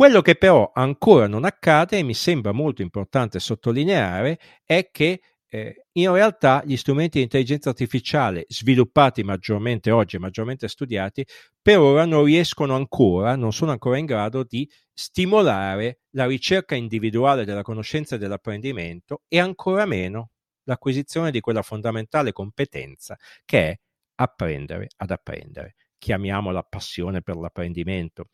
Quello 0.00 0.22
che 0.22 0.34
però 0.34 0.70
ancora 0.72 1.26
non 1.26 1.44
accade 1.44 1.98
e 1.98 2.02
mi 2.02 2.14
sembra 2.14 2.52
molto 2.52 2.80
importante 2.80 3.38
sottolineare 3.38 4.38
è 4.64 4.88
che 4.90 5.20
eh, 5.46 5.88
in 5.92 6.10
realtà 6.10 6.62
gli 6.64 6.78
strumenti 6.78 7.18
di 7.18 7.24
intelligenza 7.24 7.68
artificiale 7.68 8.46
sviluppati 8.48 9.22
maggiormente 9.22 9.90
oggi, 9.90 10.16
maggiormente 10.16 10.68
studiati, 10.68 11.26
per 11.60 11.80
ora 11.80 12.06
non 12.06 12.24
riescono 12.24 12.76
ancora, 12.76 13.36
non 13.36 13.52
sono 13.52 13.72
ancora 13.72 13.98
in 13.98 14.06
grado 14.06 14.42
di 14.42 14.66
stimolare 14.90 16.00
la 16.12 16.24
ricerca 16.24 16.74
individuale 16.74 17.44
della 17.44 17.60
conoscenza 17.60 18.14
e 18.14 18.18
dell'apprendimento 18.18 19.24
e 19.28 19.38
ancora 19.38 19.84
meno 19.84 20.30
l'acquisizione 20.62 21.30
di 21.30 21.40
quella 21.40 21.60
fondamentale 21.60 22.32
competenza 22.32 23.18
che 23.44 23.68
è 23.68 23.78
apprendere 24.14 24.88
ad 24.96 25.10
apprendere 25.10 25.74
chiamiamola 26.00 26.62
passione 26.62 27.22
per 27.22 27.36
l'apprendimento. 27.36 28.28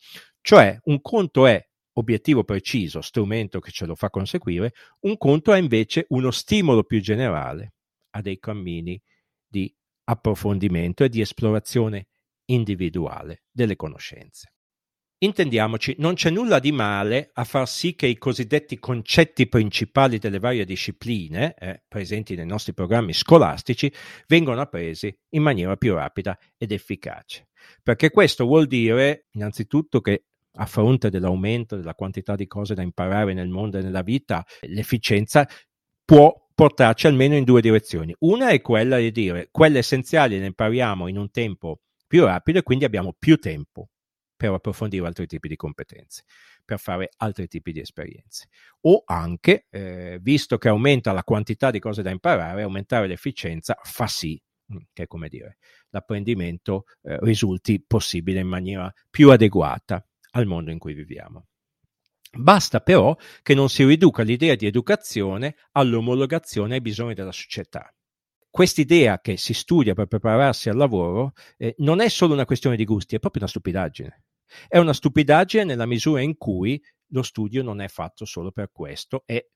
Cioè 0.47 0.79
un 0.85 1.01
conto 1.01 1.45
è 1.45 1.61
obiettivo 1.95 2.45
preciso, 2.45 3.01
strumento 3.01 3.59
che 3.59 3.71
ce 3.71 3.85
lo 3.85 3.95
fa 3.95 4.09
conseguire, 4.09 4.71
un 5.01 5.17
conto 5.17 5.51
è 5.51 5.59
invece 5.59 6.05
uno 6.11 6.31
stimolo 6.31 6.85
più 6.85 7.01
generale 7.01 7.73
a 8.11 8.21
dei 8.21 8.39
cammini 8.39 8.97
di 9.45 9.69
approfondimento 10.05 11.03
e 11.03 11.09
di 11.09 11.19
esplorazione 11.19 12.07
individuale 12.45 13.43
delle 13.51 13.75
conoscenze. 13.75 14.53
Intendiamoci, 15.17 15.95
non 15.97 16.13
c'è 16.13 16.29
nulla 16.29 16.59
di 16.59 16.71
male 16.71 17.29
a 17.33 17.43
far 17.43 17.67
sì 17.67 17.95
che 17.95 18.07
i 18.07 18.17
cosiddetti 18.17 18.79
concetti 18.79 19.49
principali 19.49 20.17
delle 20.17 20.39
varie 20.39 20.63
discipline, 20.63 21.55
eh, 21.55 21.83
presenti 21.89 22.35
nei 22.35 22.45
nostri 22.45 22.73
programmi 22.73 23.11
scolastici, 23.11 23.91
vengano 24.27 24.61
appresi 24.61 25.13
in 25.31 25.41
maniera 25.41 25.75
più 25.75 25.93
rapida 25.93 26.39
ed 26.55 26.71
efficace. 26.71 27.49
Perché 27.83 28.11
questo 28.11 28.45
vuol 28.45 28.67
dire, 28.67 29.25
innanzitutto, 29.31 29.99
che 29.99 30.27
a 30.57 30.65
fronte 30.65 31.09
dell'aumento 31.09 31.75
della 31.75 31.95
quantità 31.95 32.35
di 32.35 32.47
cose 32.47 32.73
da 32.73 32.81
imparare 32.81 33.33
nel 33.33 33.49
mondo 33.49 33.77
e 33.77 33.81
nella 33.81 34.01
vita, 34.01 34.45
l'efficienza 34.61 35.47
può 36.03 36.33
portarci 36.53 37.07
almeno 37.07 37.35
in 37.35 37.43
due 37.43 37.61
direzioni. 37.61 38.15
Una 38.19 38.49
è 38.49 38.61
quella 38.61 38.97
di 38.97 39.11
dire 39.11 39.49
quelle 39.51 39.79
essenziali 39.79 40.39
le 40.39 40.47
impariamo 40.47 41.07
in 41.07 41.17
un 41.17 41.29
tempo 41.29 41.81
più 42.07 42.25
rapido 42.25 42.59
e 42.59 42.63
quindi 42.63 42.85
abbiamo 42.85 43.13
più 43.17 43.37
tempo 43.37 43.89
per 44.35 44.51
approfondire 44.51 45.05
altri 45.05 45.27
tipi 45.27 45.47
di 45.47 45.55
competenze, 45.55 46.23
per 46.63 46.79
fare 46.79 47.09
altri 47.17 47.47
tipi 47.47 47.71
di 47.71 47.79
esperienze. 47.79 48.47
O 48.81 49.03
anche, 49.05 49.65
eh, 49.69 50.19
visto 50.21 50.57
che 50.57 50.69
aumenta 50.69 51.11
la 51.11 51.23
quantità 51.23 51.71
di 51.71 51.79
cose 51.79 52.01
da 52.01 52.11
imparare, 52.11 52.61
aumentare 52.61 53.07
l'efficienza 53.07 53.77
fa 53.81 54.07
sì 54.07 54.39
mm, 54.71 54.77
che, 54.93 55.07
come 55.07 55.27
dire, 55.27 55.57
l'apprendimento 55.89 56.85
eh, 57.01 57.17
risulti 57.21 57.83
possibile 57.85 58.39
in 58.39 58.47
maniera 58.47 58.91
più 59.09 59.31
adeguata 59.31 60.06
al 60.31 60.45
mondo 60.45 60.71
in 60.71 60.79
cui 60.79 60.93
viviamo. 60.93 61.47
Basta 62.37 62.81
però 62.81 63.15
che 63.41 63.53
non 63.53 63.69
si 63.69 63.85
riduca 63.85 64.23
l'idea 64.23 64.55
di 64.55 64.65
educazione 64.65 65.55
all'omologazione 65.71 66.75
ai 66.75 66.81
bisogni 66.81 67.13
della 67.13 67.31
società 67.31 67.91
quest'idea 68.57 69.19
che 69.19 69.37
si 69.37 69.53
studia 69.53 69.93
per 69.93 70.07
prepararsi 70.07 70.67
al 70.67 70.77
lavoro 70.77 71.33
eh, 71.57 71.75
non 71.77 71.99
è 71.99 72.09
solo 72.09 72.33
una 72.33 72.45
questione 72.45 72.75
di 72.75 72.85
gusti, 72.85 73.15
è 73.15 73.19
proprio 73.19 73.43
una 73.43 73.51
stupidaggine. 73.51 74.23
È 74.67 74.79
una 74.79 74.93
stupidaggine 74.93 75.63
nella 75.63 75.85
misura 75.85 76.21
in 76.21 76.37
cui 76.37 76.81
lo 77.09 77.21
studio 77.21 77.61
non 77.61 77.81
è 77.81 77.87
fatto 77.87 78.25
solo 78.25 78.51
per 78.51 78.71
questo 78.71 79.21
e, 79.27 79.51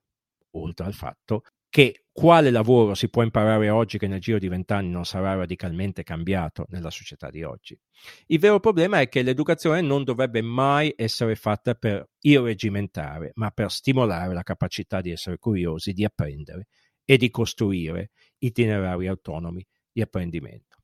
oltre 0.51 0.85
al 0.85 0.93
fatto, 0.93 1.41
che 1.71 2.03
quale 2.11 2.51
lavoro 2.51 2.93
si 2.95 3.09
può 3.09 3.23
imparare 3.23 3.69
oggi 3.69 3.97
che 3.97 4.07
nel 4.07 4.19
giro 4.19 4.37
di 4.37 4.49
vent'anni 4.49 4.89
non 4.89 5.05
sarà 5.05 5.35
radicalmente 5.35 6.03
cambiato 6.03 6.65
nella 6.67 6.89
società 6.89 7.29
di 7.29 7.43
oggi. 7.43 7.79
Il 8.27 8.39
vero 8.39 8.59
problema 8.59 8.99
è 8.99 9.07
che 9.07 9.21
l'educazione 9.21 9.79
non 9.79 10.03
dovrebbe 10.03 10.41
mai 10.41 10.93
essere 10.97 11.35
fatta 11.35 11.73
per 11.73 12.09
irregimentare, 12.19 13.31
ma 13.35 13.51
per 13.51 13.71
stimolare 13.71 14.33
la 14.33 14.43
capacità 14.43 14.99
di 14.99 15.11
essere 15.11 15.37
curiosi, 15.37 15.93
di 15.93 16.03
apprendere 16.03 16.67
e 17.05 17.15
di 17.15 17.29
costruire 17.29 18.11
itinerari 18.39 19.07
autonomi 19.07 19.65
di 19.93 20.01
apprendimento. 20.01 20.79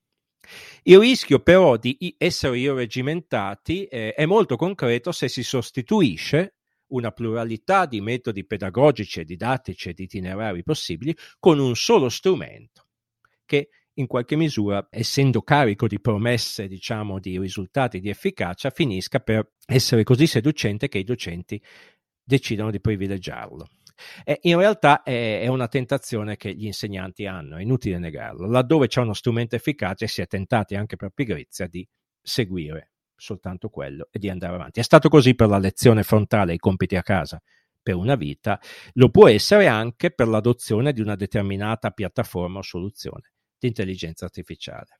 Il 0.83 0.99
rischio 0.99 1.39
però 1.39 1.75
di 1.75 2.15
essere 2.17 2.57
irregimentati 2.59 3.83
eh, 3.87 4.13
è 4.13 4.25
molto 4.25 4.55
concreto 4.55 5.11
se 5.11 5.27
si 5.27 5.43
sostituisce 5.43 6.56
una 6.89 7.11
pluralità 7.11 7.85
di 7.85 8.01
metodi 8.01 8.45
pedagogici 8.45 9.19
e 9.19 9.25
didattici 9.25 9.89
e 9.89 9.93
di 9.93 10.03
itinerari 10.03 10.63
possibili 10.63 11.15
con 11.39 11.59
un 11.59 11.75
solo 11.75 12.09
strumento 12.09 12.85
che 13.45 13.69
in 13.97 14.07
qualche 14.07 14.35
misura, 14.35 14.87
essendo 14.91 15.41
carico 15.41 15.87
di 15.87 15.99
promesse, 15.99 16.67
diciamo, 16.67 17.19
di 17.19 17.39
risultati 17.39 17.99
di 17.99 18.09
efficacia, 18.09 18.69
finisca 18.69 19.19
per 19.19 19.53
essere 19.65 20.03
così 20.03 20.27
seducente 20.27 20.87
che 20.87 20.99
i 20.99 21.03
docenti 21.03 21.59
decidano 22.23 22.69
di 22.69 22.79
privilegiarlo. 22.79 23.67
E 24.23 24.37
in 24.43 24.57
realtà 24.57 25.01
è, 25.01 25.41
è, 25.41 25.47
una 25.47 25.67
tentazione 25.67 26.37
che 26.37 26.53
gli 26.53 26.65
insegnanti 26.65 27.25
hanno, 27.25 27.57
è 27.57 27.63
inutile 27.63 27.97
negarlo. 27.97 28.47
Laddove 28.47 28.87
c'è 28.87 29.01
uno 29.01 29.13
strumento 29.13 29.55
efficace 29.55 30.05
si 30.05 30.21
è 30.21 30.27
tentati 30.27 30.75
anche 30.75 30.95
per 30.95 31.09
pigrizia 31.09 31.65
di 31.65 31.87
seguire 32.21 32.91
soltanto 33.17 33.69
quello 33.69 34.07
e 34.11 34.19
di 34.19 34.29
andare 34.29 34.55
avanti. 34.55 34.79
È 34.79 34.83
stato 34.83 35.09
così 35.09 35.35
per 35.35 35.49
la 35.49 35.57
lezione 35.57 36.03
frontale, 36.03 36.53
i 36.53 36.57
compiti 36.57 36.95
a 36.95 37.01
casa 37.01 37.41
per 37.81 37.95
una 37.95 38.15
vita, 38.15 38.59
lo 38.93 39.09
può 39.09 39.29
essere 39.29 39.67
anche 39.67 40.11
per 40.11 40.27
l'adozione 40.27 40.91
di 40.91 40.99
una 40.99 41.15
determinata 41.15 41.91
piattaforma 41.91 42.59
o 42.59 42.61
soluzione 42.61 43.31
di 43.57 43.67
intelligenza 43.67 44.25
artificiale. 44.25 44.99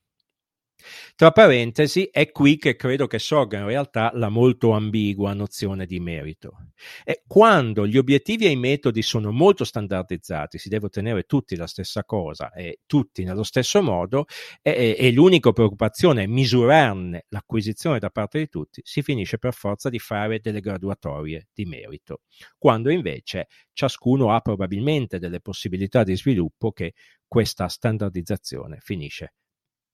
Tra 1.16 1.32
parentesi, 1.32 2.08
è 2.12 2.30
qui 2.30 2.56
che 2.56 2.76
credo 2.76 3.08
che 3.08 3.18
sorga 3.18 3.58
in 3.58 3.66
realtà 3.66 4.12
la 4.14 4.28
molto 4.28 4.70
ambigua 4.70 5.34
nozione 5.34 5.86
di 5.86 5.98
merito. 5.98 6.68
E 7.04 7.24
quando 7.26 7.86
gli 7.86 7.98
obiettivi 7.98 8.46
e 8.46 8.50
i 8.50 8.56
metodi 8.56 9.02
sono 9.02 9.32
molto 9.32 9.64
standardizzati, 9.64 10.58
si 10.58 10.68
deve 10.68 10.86
ottenere 10.86 11.24
tutti 11.24 11.56
la 11.56 11.66
stessa 11.66 12.04
cosa 12.04 12.52
e 12.52 12.80
tutti 12.86 13.24
nello 13.24 13.42
stesso 13.42 13.82
modo, 13.82 14.26
e, 14.62 14.94
e 14.96 15.10
l'unica 15.10 15.50
preoccupazione 15.50 16.22
è 16.22 16.26
misurarne 16.26 17.26
l'acquisizione 17.30 17.98
da 17.98 18.10
parte 18.10 18.38
di 18.38 18.48
tutti, 18.48 18.80
si 18.84 19.02
finisce 19.02 19.38
per 19.38 19.54
forza 19.54 19.88
di 19.88 19.98
fare 19.98 20.38
delle 20.38 20.60
graduatorie 20.60 21.48
di 21.52 21.64
merito. 21.64 22.20
Quando 22.56 22.90
invece 22.90 23.48
ciascuno 23.72 24.32
ha 24.32 24.40
probabilmente 24.40 25.18
delle 25.18 25.40
possibilità 25.40 26.04
di 26.04 26.16
sviluppo 26.16 26.70
che 26.70 26.94
questa 27.26 27.66
standardizzazione 27.66 28.78
finisce 28.80 29.32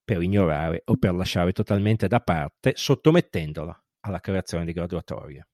per 0.05 0.23
ignorare 0.23 0.83
o 0.87 0.97
per 0.97 1.15
lasciare 1.15 1.53
totalmente 1.53 2.07
da 2.07 2.21
parte, 2.21 2.73
sottomettendola 2.77 3.85
alla 4.01 4.21
creazione 4.21 4.65
di 4.65 4.73
graduatorie. 4.73 5.49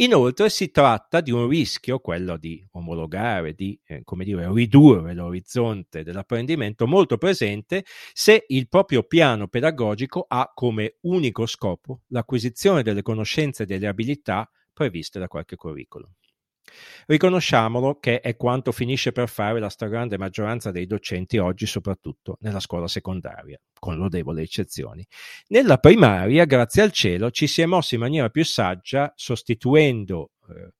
Inoltre 0.00 0.48
si 0.48 0.70
tratta 0.70 1.20
di 1.20 1.32
un 1.32 1.48
rischio, 1.48 1.98
quello 1.98 2.36
di 2.36 2.64
omologare, 2.72 3.54
di 3.54 3.78
eh, 3.84 4.04
dire, 4.18 4.52
ridurre 4.52 5.12
l'orizzonte 5.12 6.04
dell'apprendimento 6.04 6.86
molto 6.86 7.18
presente 7.18 7.84
se 8.12 8.44
il 8.46 8.68
proprio 8.68 9.02
piano 9.02 9.48
pedagogico 9.48 10.24
ha 10.28 10.52
come 10.54 10.98
unico 11.00 11.46
scopo 11.46 12.02
l'acquisizione 12.08 12.84
delle 12.84 13.02
conoscenze 13.02 13.64
e 13.64 13.66
delle 13.66 13.88
abilità 13.88 14.48
previste 14.72 15.18
da 15.18 15.26
qualche 15.26 15.56
curriculum. 15.56 16.12
Riconosciamolo 17.06 17.98
che 17.98 18.20
è 18.20 18.36
quanto 18.36 18.72
finisce 18.72 19.12
per 19.12 19.28
fare 19.28 19.60
la 19.60 19.68
stragrande 19.68 20.18
maggioranza 20.18 20.70
dei 20.70 20.86
docenti 20.86 21.38
oggi, 21.38 21.66
soprattutto 21.66 22.36
nella 22.40 22.60
scuola 22.60 22.88
secondaria, 22.88 23.58
con 23.78 23.96
lodevoli 23.96 24.42
eccezioni. 24.42 25.06
Nella 25.48 25.78
primaria, 25.78 26.44
grazie 26.44 26.82
al 26.82 26.92
cielo, 26.92 27.30
ci 27.30 27.46
si 27.46 27.62
è 27.62 27.66
mossi 27.66 27.94
in 27.94 28.00
maniera 28.00 28.28
più 28.28 28.44
saggia, 28.44 29.12
sostituendo 29.16 30.30
eh, 30.48 30.72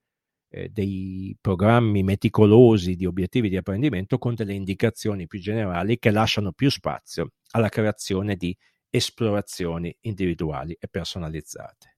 eh, 0.50 0.68
dei 0.70 1.36
programmi 1.40 2.02
meticolosi 2.02 2.96
di 2.96 3.04
obiettivi 3.04 3.48
di 3.48 3.56
apprendimento 3.56 4.16
con 4.18 4.34
delle 4.34 4.54
indicazioni 4.54 5.26
più 5.26 5.38
generali 5.40 5.98
che 5.98 6.10
lasciano 6.10 6.52
più 6.52 6.70
spazio 6.70 7.32
alla 7.50 7.68
creazione 7.68 8.34
di 8.34 8.56
esplorazioni 8.90 9.94
individuali 10.00 10.74
e 10.78 10.88
personalizzate. 10.88 11.96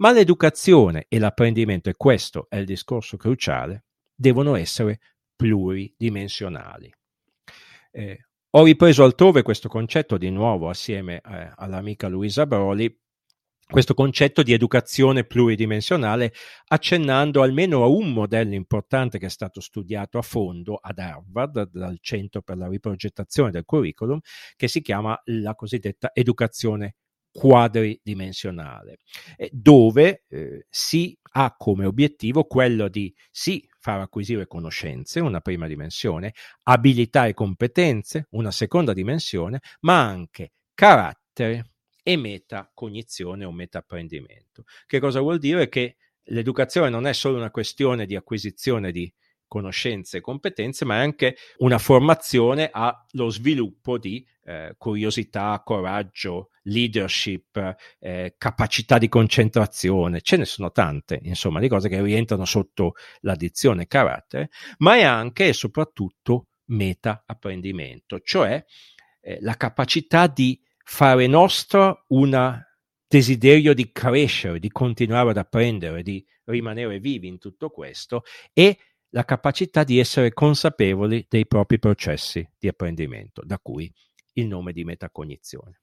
Ma 0.00 0.12
l'educazione 0.12 1.06
e 1.08 1.18
l'apprendimento, 1.18 1.90
e 1.90 1.94
questo 1.96 2.46
è 2.48 2.56
il 2.56 2.66
discorso 2.66 3.16
cruciale, 3.16 3.86
devono 4.14 4.54
essere 4.54 5.00
pluridimensionali. 5.34 6.92
Eh, 7.90 8.26
ho 8.50 8.64
ripreso 8.64 9.02
altrove 9.02 9.42
questo 9.42 9.68
concetto 9.68 10.16
di 10.16 10.30
nuovo 10.30 10.68
assieme 10.68 11.20
eh, 11.20 11.52
all'amica 11.56 12.06
Luisa 12.06 12.46
Broli, 12.46 12.96
questo 13.66 13.92
concetto 13.92 14.42
di 14.42 14.52
educazione 14.52 15.24
pluridimensionale, 15.24 16.32
accennando 16.68 17.42
almeno 17.42 17.82
a 17.82 17.86
un 17.86 18.12
modello 18.12 18.54
importante 18.54 19.18
che 19.18 19.26
è 19.26 19.30
stato 19.30 19.60
studiato 19.60 20.16
a 20.16 20.22
fondo 20.22 20.76
ad 20.76 20.98
Harvard 20.98 21.70
dal 21.70 21.98
Centro 22.00 22.40
per 22.40 22.56
la 22.56 22.68
riprogettazione 22.68 23.50
del 23.50 23.64
curriculum, 23.64 24.20
che 24.56 24.68
si 24.68 24.80
chiama 24.80 25.20
la 25.24 25.54
cosiddetta 25.54 26.12
educazione 26.14 26.94
quadridimensionale, 27.38 28.98
dove 29.52 30.24
eh, 30.28 30.66
si 30.68 31.16
ha 31.32 31.54
come 31.56 31.84
obiettivo 31.84 32.44
quello 32.44 32.88
di 32.88 33.14
sì 33.30 33.64
far 33.78 34.00
acquisire 34.00 34.48
conoscenze, 34.48 35.20
una 35.20 35.40
prima 35.40 35.68
dimensione, 35.68 36.34
abilità 36.64 37.26
e 37.26 37.34
competenze, 37.34 38.26
una 38.30 38.50
seconda 38.50 38.92
dimensione, 38.92 39.60
ma 39.80 40.00
anche 40.04 40.50
carattere 40.74 41.74
e 42.02 42.16
metacognizione 42.16 43.44
o 43.44 43.52
metaapprendimento. 43.52 44.64
Che 44.84 44.98
cosa 44.98 45.20
vuol 45.20 45.38
dire? 45.38 45.68
Che 45.68 45.96
l'educazione 46.24 46.88
non 46.88 47.06
è 47.06 47.12
solo 47.12 47.36
una 47.36 47.52
questione 47.52 48.04
di 48.04 48.16
acquisizione 48.16 48.90
di 48.90 49.12
conoscenze 49.48 50.18
e 50.18 50.20
competenze, 50.20 50.84
ma 50.84 50.96
è 50.96 50.98
anche 50.98 51.36
una 51.58 51.78
formazione 51.78 52.70
allo 52.70 53.30
sviluppo 53.30 53.98
di 53.98 54.24
eh, 54.44 54.74
curiosità, 54.78 55.60
coraggio, 55.64 56.50
leadership, 56.64 57.76
eh, 57.98 58.34
capacità 58.38 58.98
di 58.98 59.08
concentrazione. 59.08 60.20
Ce 60.20 60.36
ne 60.36 60.44
sono 60.44 60.70
tante, 60.70 61.18
insomma, 61.22 61.58
di 61.58 61.68
cose 61.68 61.88
che 61.88 62.00
rientrano 62.00 62.44
sotto 62.44 62.94
l'addizione 63.20 63.86
carattere, 63.86 64.50
ma 64.78 64.96
è 64.96 65.02
anche 65.02 65.48
e 65.48 65.52
soprattutto 65.52 66.48
meta 66.66 67.24
apprendimento, 67.26 68.20
cioè 68.20 68.62
eh, 69.20 69.38
la 69.40 69.56
capacità 69.56 70.26
di 70.26 70.60
fare 70.84 71.26
nostro 71.26 72.04
un 72.08 72.62
desiderio 73.06 73.74
di 73.74 73.90
crescere, 73.90 74.58
di 74.58 74.70
continuare 74.70 75.30
ad 75.30 75.38
apprendere, 75.38 76.02
di 76.02 76.24
rimanere 76.44 76.98
vivi 76.98 77.26
in 77.26 77.38
tutto 77.38 77.70
questo 77.70 78.22
e 78.52 78.78
la 79.10 79.24
capacità 79.24 79.84
di 79.84 79.98
essere 79.98 80.32
consapevoli 80.32 81.26
dei 81.28 81.46
propri 81.46 81.78
processi 81.78 82.46
di 82.58 82.68
apprendimento, 82.68 83.42
da 83.44 83.58
cui 83.58 83.92
il 84.34 84.46
nome 84.46 84.72
di 84.72 84.84
metacognizione. 84.84 85.80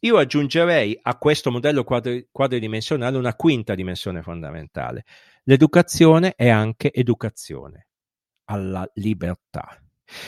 Io 0.00 0.16
aggiungerei 0.16 0.98
a 1.02 1.16
questo 1.16 1.50
modello 1.50 1.82
quadri- 1.82 2.28
quadridimensionale 2.30 3.16
una 3.16 3.34
quinta 3.34 3.74
dimensione 3.74 4.22
fondamentale. 4.22 5.04
L'educazione 5.44 6.34
è 6.36 6.48
anche 6.48 6.92
educazione 6.92 7.88
alla 8.44 8.88
libertà. 8.94 9.76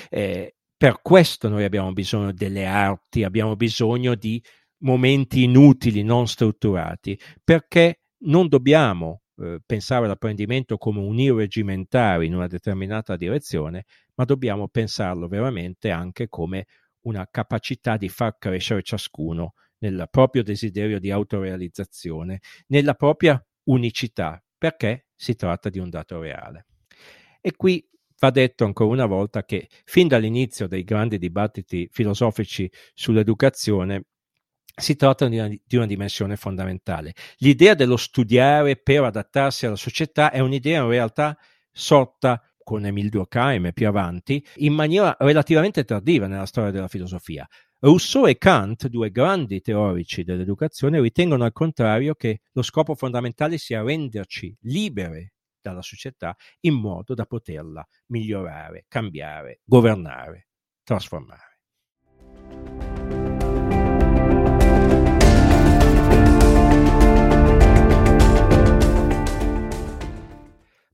Eh, 0.08 0.56
per 0.76 1.00
questo 1.02 1.48
noi 1.48 1.64
abbiamo 1.64 1.92
bisogno 1.92 2.32
delle 2.32 2.66
arti, 2.66 3.22
abbiamo 3.22 3.54
bisogno 3.54 4.14
di 4.14 4.42
momenti 4.78 5.42
inutili, 5.42 6.02
non 6.02 6.26
strutturati, 6.26 7.18
perché 7.44 8.00
non 8.22 8.48
dobbiamo 8.48 9.19
eh, 9.40 9.60
pensare 9.64 10.04
all'apprendimento 10.04 10.76
come 10.76 11.00
un 11.00 11.18
irreggimentare 11.18 12.26
in 12.26 12.34
una 12.34 12.46
determinata 12.46 13.16
direzione, 13.16 13.86
ma 14.14 14.24
dobbiamo 14.24 14.68
pensarlo 14.68 15.28
veramente 15.28 15.90
anche 15.90 16.28
come 16.28 16.66
una 17.02 17.26
capacità 17.30 17.96
di 17.96 18.08
far 18.08 18.36
crescere 18.38 18.82
ciascuno 18.82 19.54
nel 19.78 20.06
proprio 20.10 20.42
desiderio 20.42 20.98
di 20.98 21.10
autorealizzazione, 21.10 22.40
nella 22.66 22.94
propria 22.94 23.42
unicità, 23.64 24.42
perché 24.58 25.06
si 25.14 25.34
tratta 25.34 25.70
di 25.70 25.78
un 25.78 25.88
dato 25.88 26.20
reale. 26.20 26.66
E 27.40 27.56
qui 27.56 27.82
va 28.18 28.30
detto 28.30 28.64
ancora 28.66 28.90
una 28.90 29.06
volta 29.06 29.44
che 29.44 29.68
fin 29.84 30.06
dall'inizio 30.06 30.66
dei 30.66 30.84
grandi 30.84 31.18
dibattiti 31.18 31.88
filosofici 31.90 32.70
sull'educazione 32.92 34.04
si 34.80 34.96
tratta 34.96 35.28
di 35.28 35.38
una, 35.38 35.48
di 35.48 35.76
una, 35.76 35.86
dimensione 35.86 36.36
fondamentale. 36.36 37.14
L'idea 37.38 37.74
dello 37.74 37.96
studiare 37.96 38.76
per 38.76 39.04
adattarsi 39.04 39.66
alla 39.66 39.76
società 39.76 40.30
è 40.30 40.40
un'idea 40.40 40.82
in 40.82 40.88
realtà 40.88 41.36
sorta 41.70 42.42
con 42.62 42.84
Emile 42.84 43.08
Durkheim 43.08 43.66
e 43.66 43.72
più 43.72 43.88
avanti 43.88 44.44
in 44.56 44.74
maniera 44.74 45.16
relativamente 45.18 45.84
tardiva 45.84 46.26
nella 46.26 46.46
storia 46.46 46.70
della 46.70 46.88
filosofia. 46.88 47.48
Rousseau 47.80 48.26
e 48.26 48.36
Kant, 48.36 48.88
due 48.88 49.10
grandi 49.10 49.60
teorici 49.60 50.22
dell'educazione, 50.22 51.00
ritengono 51.00 51.44
al 51.44 51.52
contrario 51.52 52.14
che 52.14 52.42
lo 52.52 52.62
scopo 52.62 52.94
fondamentale 52.94 53.56
sia 53.56 53.82
renderci 53.82 54.54
libere 54.62 55.32
dalla 55.60 55.82
società 55.82 56.36
in 56.60 56.74
modo 56.74 57.14
da 57.14 57.24
poterla 57.24 57.86
migliorare, 58.06 58.84
cambiare, 58.86 59.60
governare, 59.64 60.48
trasformare. 60.82 61.49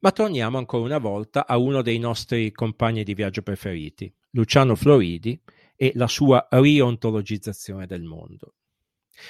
Ma 0.01 0.13
torniamo 0.13 0.59
ancora 0.59 0.85
una 0.85 0.99
volta 0.99 1.47
a 1.47 1.57
uno 1.57 1.83
dei 1.83 1.99
nostri 1.99 2.53
compagni 2.53 3.03
di 3.03 3.15
viaggio 3.15 3.43
preferiti, 3.43 4.13
Luciano 4.31 4.75
Floridi, 4.75 5.41
e 5.75 5.93
la 5.95 6.09
sua 6.09 6.47
riontologizzazione 6.51 7.87
del 7.87 8.03
mondo. 8.03 8.55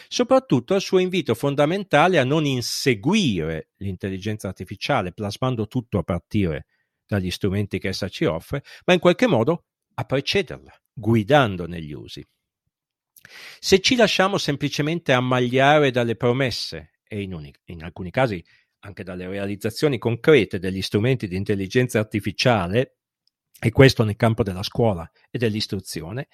Soprattutto 0.09 0.75
al 0.75 0.81
suo 0.81 0.99
invito 0.99 1.35
fondamentale 1.35 2.19
a 2.19 2.25
non 2.25 2.45
inseguire 2.45 3.71
l'intelligenza 3.77 4.49
artificiale, 4.49 5.13
plasmando 5.13 5.67
tutto 5.69 5.99
a 5.99 6.03
partire 6.03 6.67
dagli 7.07 7.31
strumenti 7.31 7.79
che 7.79 7.89
essa 7.89 8.09
ci 8.09 8.25
offre, 8.25 8.65
ma 8.85 8.95
in 8.95 9.01
qualche 9.01 9.27
modo 9.27 9.67
a 9.95 10.05
precederla, 10.05 10.73
guidando 10.93 11.67
negli 11.67 11.93
usi. 11.93 12.27
Se 13.59 13.81
ci 13.81 13.97
lasciamo 13.97 14.39
semplicemente 14.39 15.13
ammagliare 15.13 15.91
dalle 15.91 16.17
promesse 16.17 17.01
e 17.07 17.23
in, 17.23 17.35
un, 17.35 17.51
in 17.67 17.83
alcuni 17.83 18.11
casi 18.11 18.45
anche 18.81 19.03
dalle 19.03 19.27
realizzazioni 19.29 19.99
concrete 19.99 20.59
degli 20.59 20.83
strumenti 20.83 21.29
di 21.29 21.37
intelligenza 21.37 21.99
artificiale, 21.99 22.99
e 23.59 23.71
questo 23.71 24.05
nel 24.05 24.17
campo 24.17 24.43
della 24.43 24.63
scuola 24.63 25.11
e 25.31 25.39
dell'istruzione, 25.39 26.29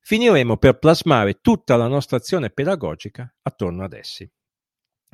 finiremo 0.00 0.56
per 0.56 0.78
plasmare 0.78 1.40
tutta 1.40 1.76
la 1.76 1.86
nostra 1.86 2.16
azione 2.16 2.50
pedagogica 2.50 3.32
attorno 3.42 3.84
ad 3.84 3.92
essi. 3.92 4.30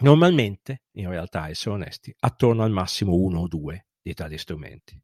Normalmente, 0.03 0.85
in 0.93 1.09
realtà, 1.11 1.49
essere 1.49 1.75
onesti, 1.75 2.15
attorno 2.21 2.63
al 2.63 2.71
massimo 2.71 3.15
uno 3.15 3.41
o 3.41 3.49
due 3.49 3.89
di 4.01 4.15
tali 4.15 4.39
strumenti. 4.39 5.01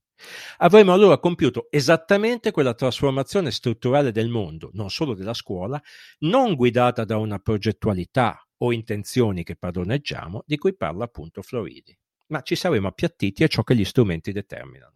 Avremo 0.59 0.95
allora 0.95 1.19
compiuto 1.19 1.67
esattamente 1.71 2.51
quella 2.51 2.73
trasformazione 2.73 3.51
strutturale 3.51 4.13
del 4.13 4.31
mondo, 4.31 4.71
non 4.73 4.89
solo 4.89 5.15
della 5.15 5.35
scuola, 5.35 5.81
non 6.21 6.55
guidata 6.55 7.05
da 7.05 7.19
una 7.19 7.39
progettualità 7.39 8.46
o 8.59 8.73
intenzioni 8.73 9.43
che 9.43 9.57
padroneggiamo, 9.57 10.45
di 10.47 10.57
cui 10.57 10.75
parla 10.75 11.05
appunto 11.05 11.43
Floridi, 11.43 11.97
ma 12.29 12.43
ci 12.43 12.55
saremo 12.55 12.89
appiattiti 12.89 13.45
a 13.45 13.49
ciò 13.49 13.63
che 13.63 13.75
gli 13.75 13.85
strumenti 13.85 14.33
determinano. 14.33 14.95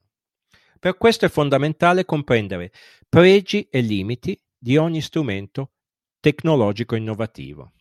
Per 0.78 0.96
questo 0.96 1.26
è 1.26 1.28
fondamentale 1.28 2.04
comprendere 2.04 2.72
pregi 3.08 3.68
e 3.70 3.80
limiti 3.80 4.40
di 4.56 4.76
ogni 4.76 5.02
strumento 5.02 5.72
tecnologico 6.20 6.94
innovativo. 6.94 7.72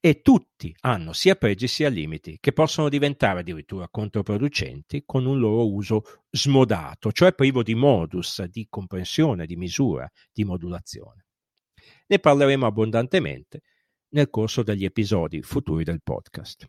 E 0.00 0.22
tutti 0.22 0.74
hanno 0.80 1.12
sia 1.12 1.36
pregi 1.36 1.68
sia 1.68 1.88
limiti, 1.88 2.38
che 2.40 2.52
possono 2.52 2.88
diventare 2.88 3.40
addirittura 3.40 3.88
controproducenti 3.88 5.04
con 5.04 5.26
un 5.26 5.38
loro 5.38 5.70
uso 5.70 6.02
smodato, 6.30 7.12
cioè 7.12 7.34
privo 7.34 7.62
di 7.62 7.74
modus, 7.74 8.42
di 8.44 8.66
comprensione, 8.68 9.46
di 9.46 9.54
misura, 9.54 10.10
di 10.32 10.44
modulazione. 10.44 11.26
Ne 12.06 12.18
parleremo 12.18 12.66
abbondantemente 12.66 13.62
nel 14.10 14.30
corso 14.30 14.62
degli 14.62 14.84
episodi 14.84 15.42
futuri 15.42 15.84
del 15.84 16.02
podcast. 16.02 16.68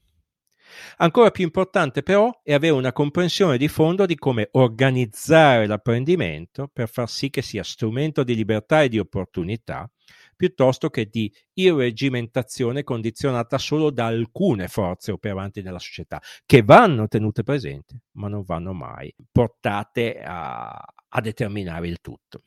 Ancora 0.97 1.31
più 1.31 1.43
importante 1.43 2.03
però 2.03 2.41
è 2.43 2.53
avere 2.53 2.73
una 2.73 2.91
comprensione 2.91 3.57
di 3.57 3.67
fondo 3.67 4.05
di 4.05 4.15
come 4.15 4.49
organizzare 4.51 5.65
l'apprendimento 5.65 6.69
per 6.71 6.89
far 6.89 7.09
sì 7.09 7.29
che 7.29 7.41
sia 7.41 7.63
strumento 7.63 8.23
di 8.23 8.35
libertà 8.35 8.81
e 8.83 8.89
di 8.89 8.99
opportunità, 8.99 9.89
piuttosto 10.35 10.89
che 10.89 11.05
di 11.05 11.33
irregimentazione 11.53 12.83
condizionata 12.83 13.57
solo 13.57 13.91
da 13.91 14.05
alcune 14.05 14.67
forze 14.67 15.11
operanti 15.11 15.61
nella 15.61 15.79
società, 15.79 16.21
che 16.45 16.61
vanno 16.61 17.07
tenute 17.07 17.43
presenti, 17.43 17.99
ma 18.13 18.27
non 18.27 18.43
vanno 18.43 18.73
mai 18.73 19.13
portate 19.31 20.19
a, 20.19 20.69
a 20.69 21.21
determinare 21.21 21.87
il 21.87 21.99
tutto. 22.01 22.43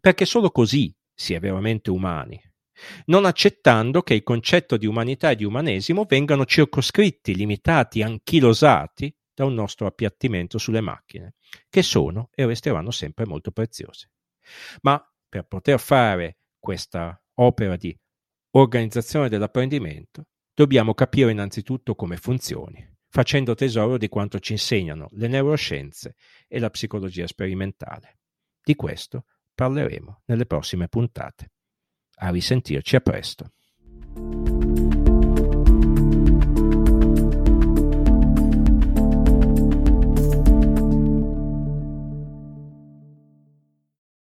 Perché 0.00 0.24
solo 0.24 0.50
così 0.50 0.94
si 1.12 1.34
è 1.34 1.40
veramente 1.40 1.90
umani, 1.90 2.40
non 3.06 3.24
accettando 3.24 4.02
che 4.02 4.14
il 4.14 4.22
concetto 4.22 4.76
di 4.76 4.86
umanità 4.86 5.30
e 5.30 5.36
di 5.36 5.44
umanesimo 5.44 6.04
vengano 6.04 6.44
circoscritti, 6.44 7.34
limitati, 7.34 8.02
anchilosati 8.02 9.14
da 9.34 9.44
un 9.44 9.54
nostro 9.54 9.86
appiattimento 9.86 10.58
sulle 10.58 10.80
macchine, 10.80 11.34
che 11.68 11.82
sono 11.82 12.30
e 12.34 12.46
resteranno 12.46 12.90
sempre 12.90 13.26
molto 13.26 13.50
preziose. 13.50 14.10
Ma 14.82 15.02
per 15.28 15.46
poter 15.46 15.80
fare 15.80 16.38
questa 16.58 17.20
opera 17.34 17.76
di 17.76 17.96
organizzazione 18.52 19.28
dell'apprendimento, 19.28 20.26
dobbiamo 20.54 20.94
capire 20.94 21.32
innanzitutto 21.32 21.94
come 21.94 22.16
funzioni, 22.16 22.88
facendo 23.08 23.54
tesoro 23.54 23.98
di 23.98 24.08
quanto 24.08 24.38
ci 24.38 24.52
insegnano 24.52 25.08
le 25.12 25.26
neuroscienze 25.26 26.14
e 26.46 26.58
la 26.60 26.70
psicologia 26.70 27.26
sperimentale. 27.26 28.18
Di 28.62 28.76
questo 28.76 29.26
parleremo 29.54 30.22
nelle 30.26 30.46
prossime 30.46 30.88
puntate. 30.88 31.53
A 32.16 32.30
risentirci 32.30 32.96
a 32.96 33.00
presto. 33.00 33.50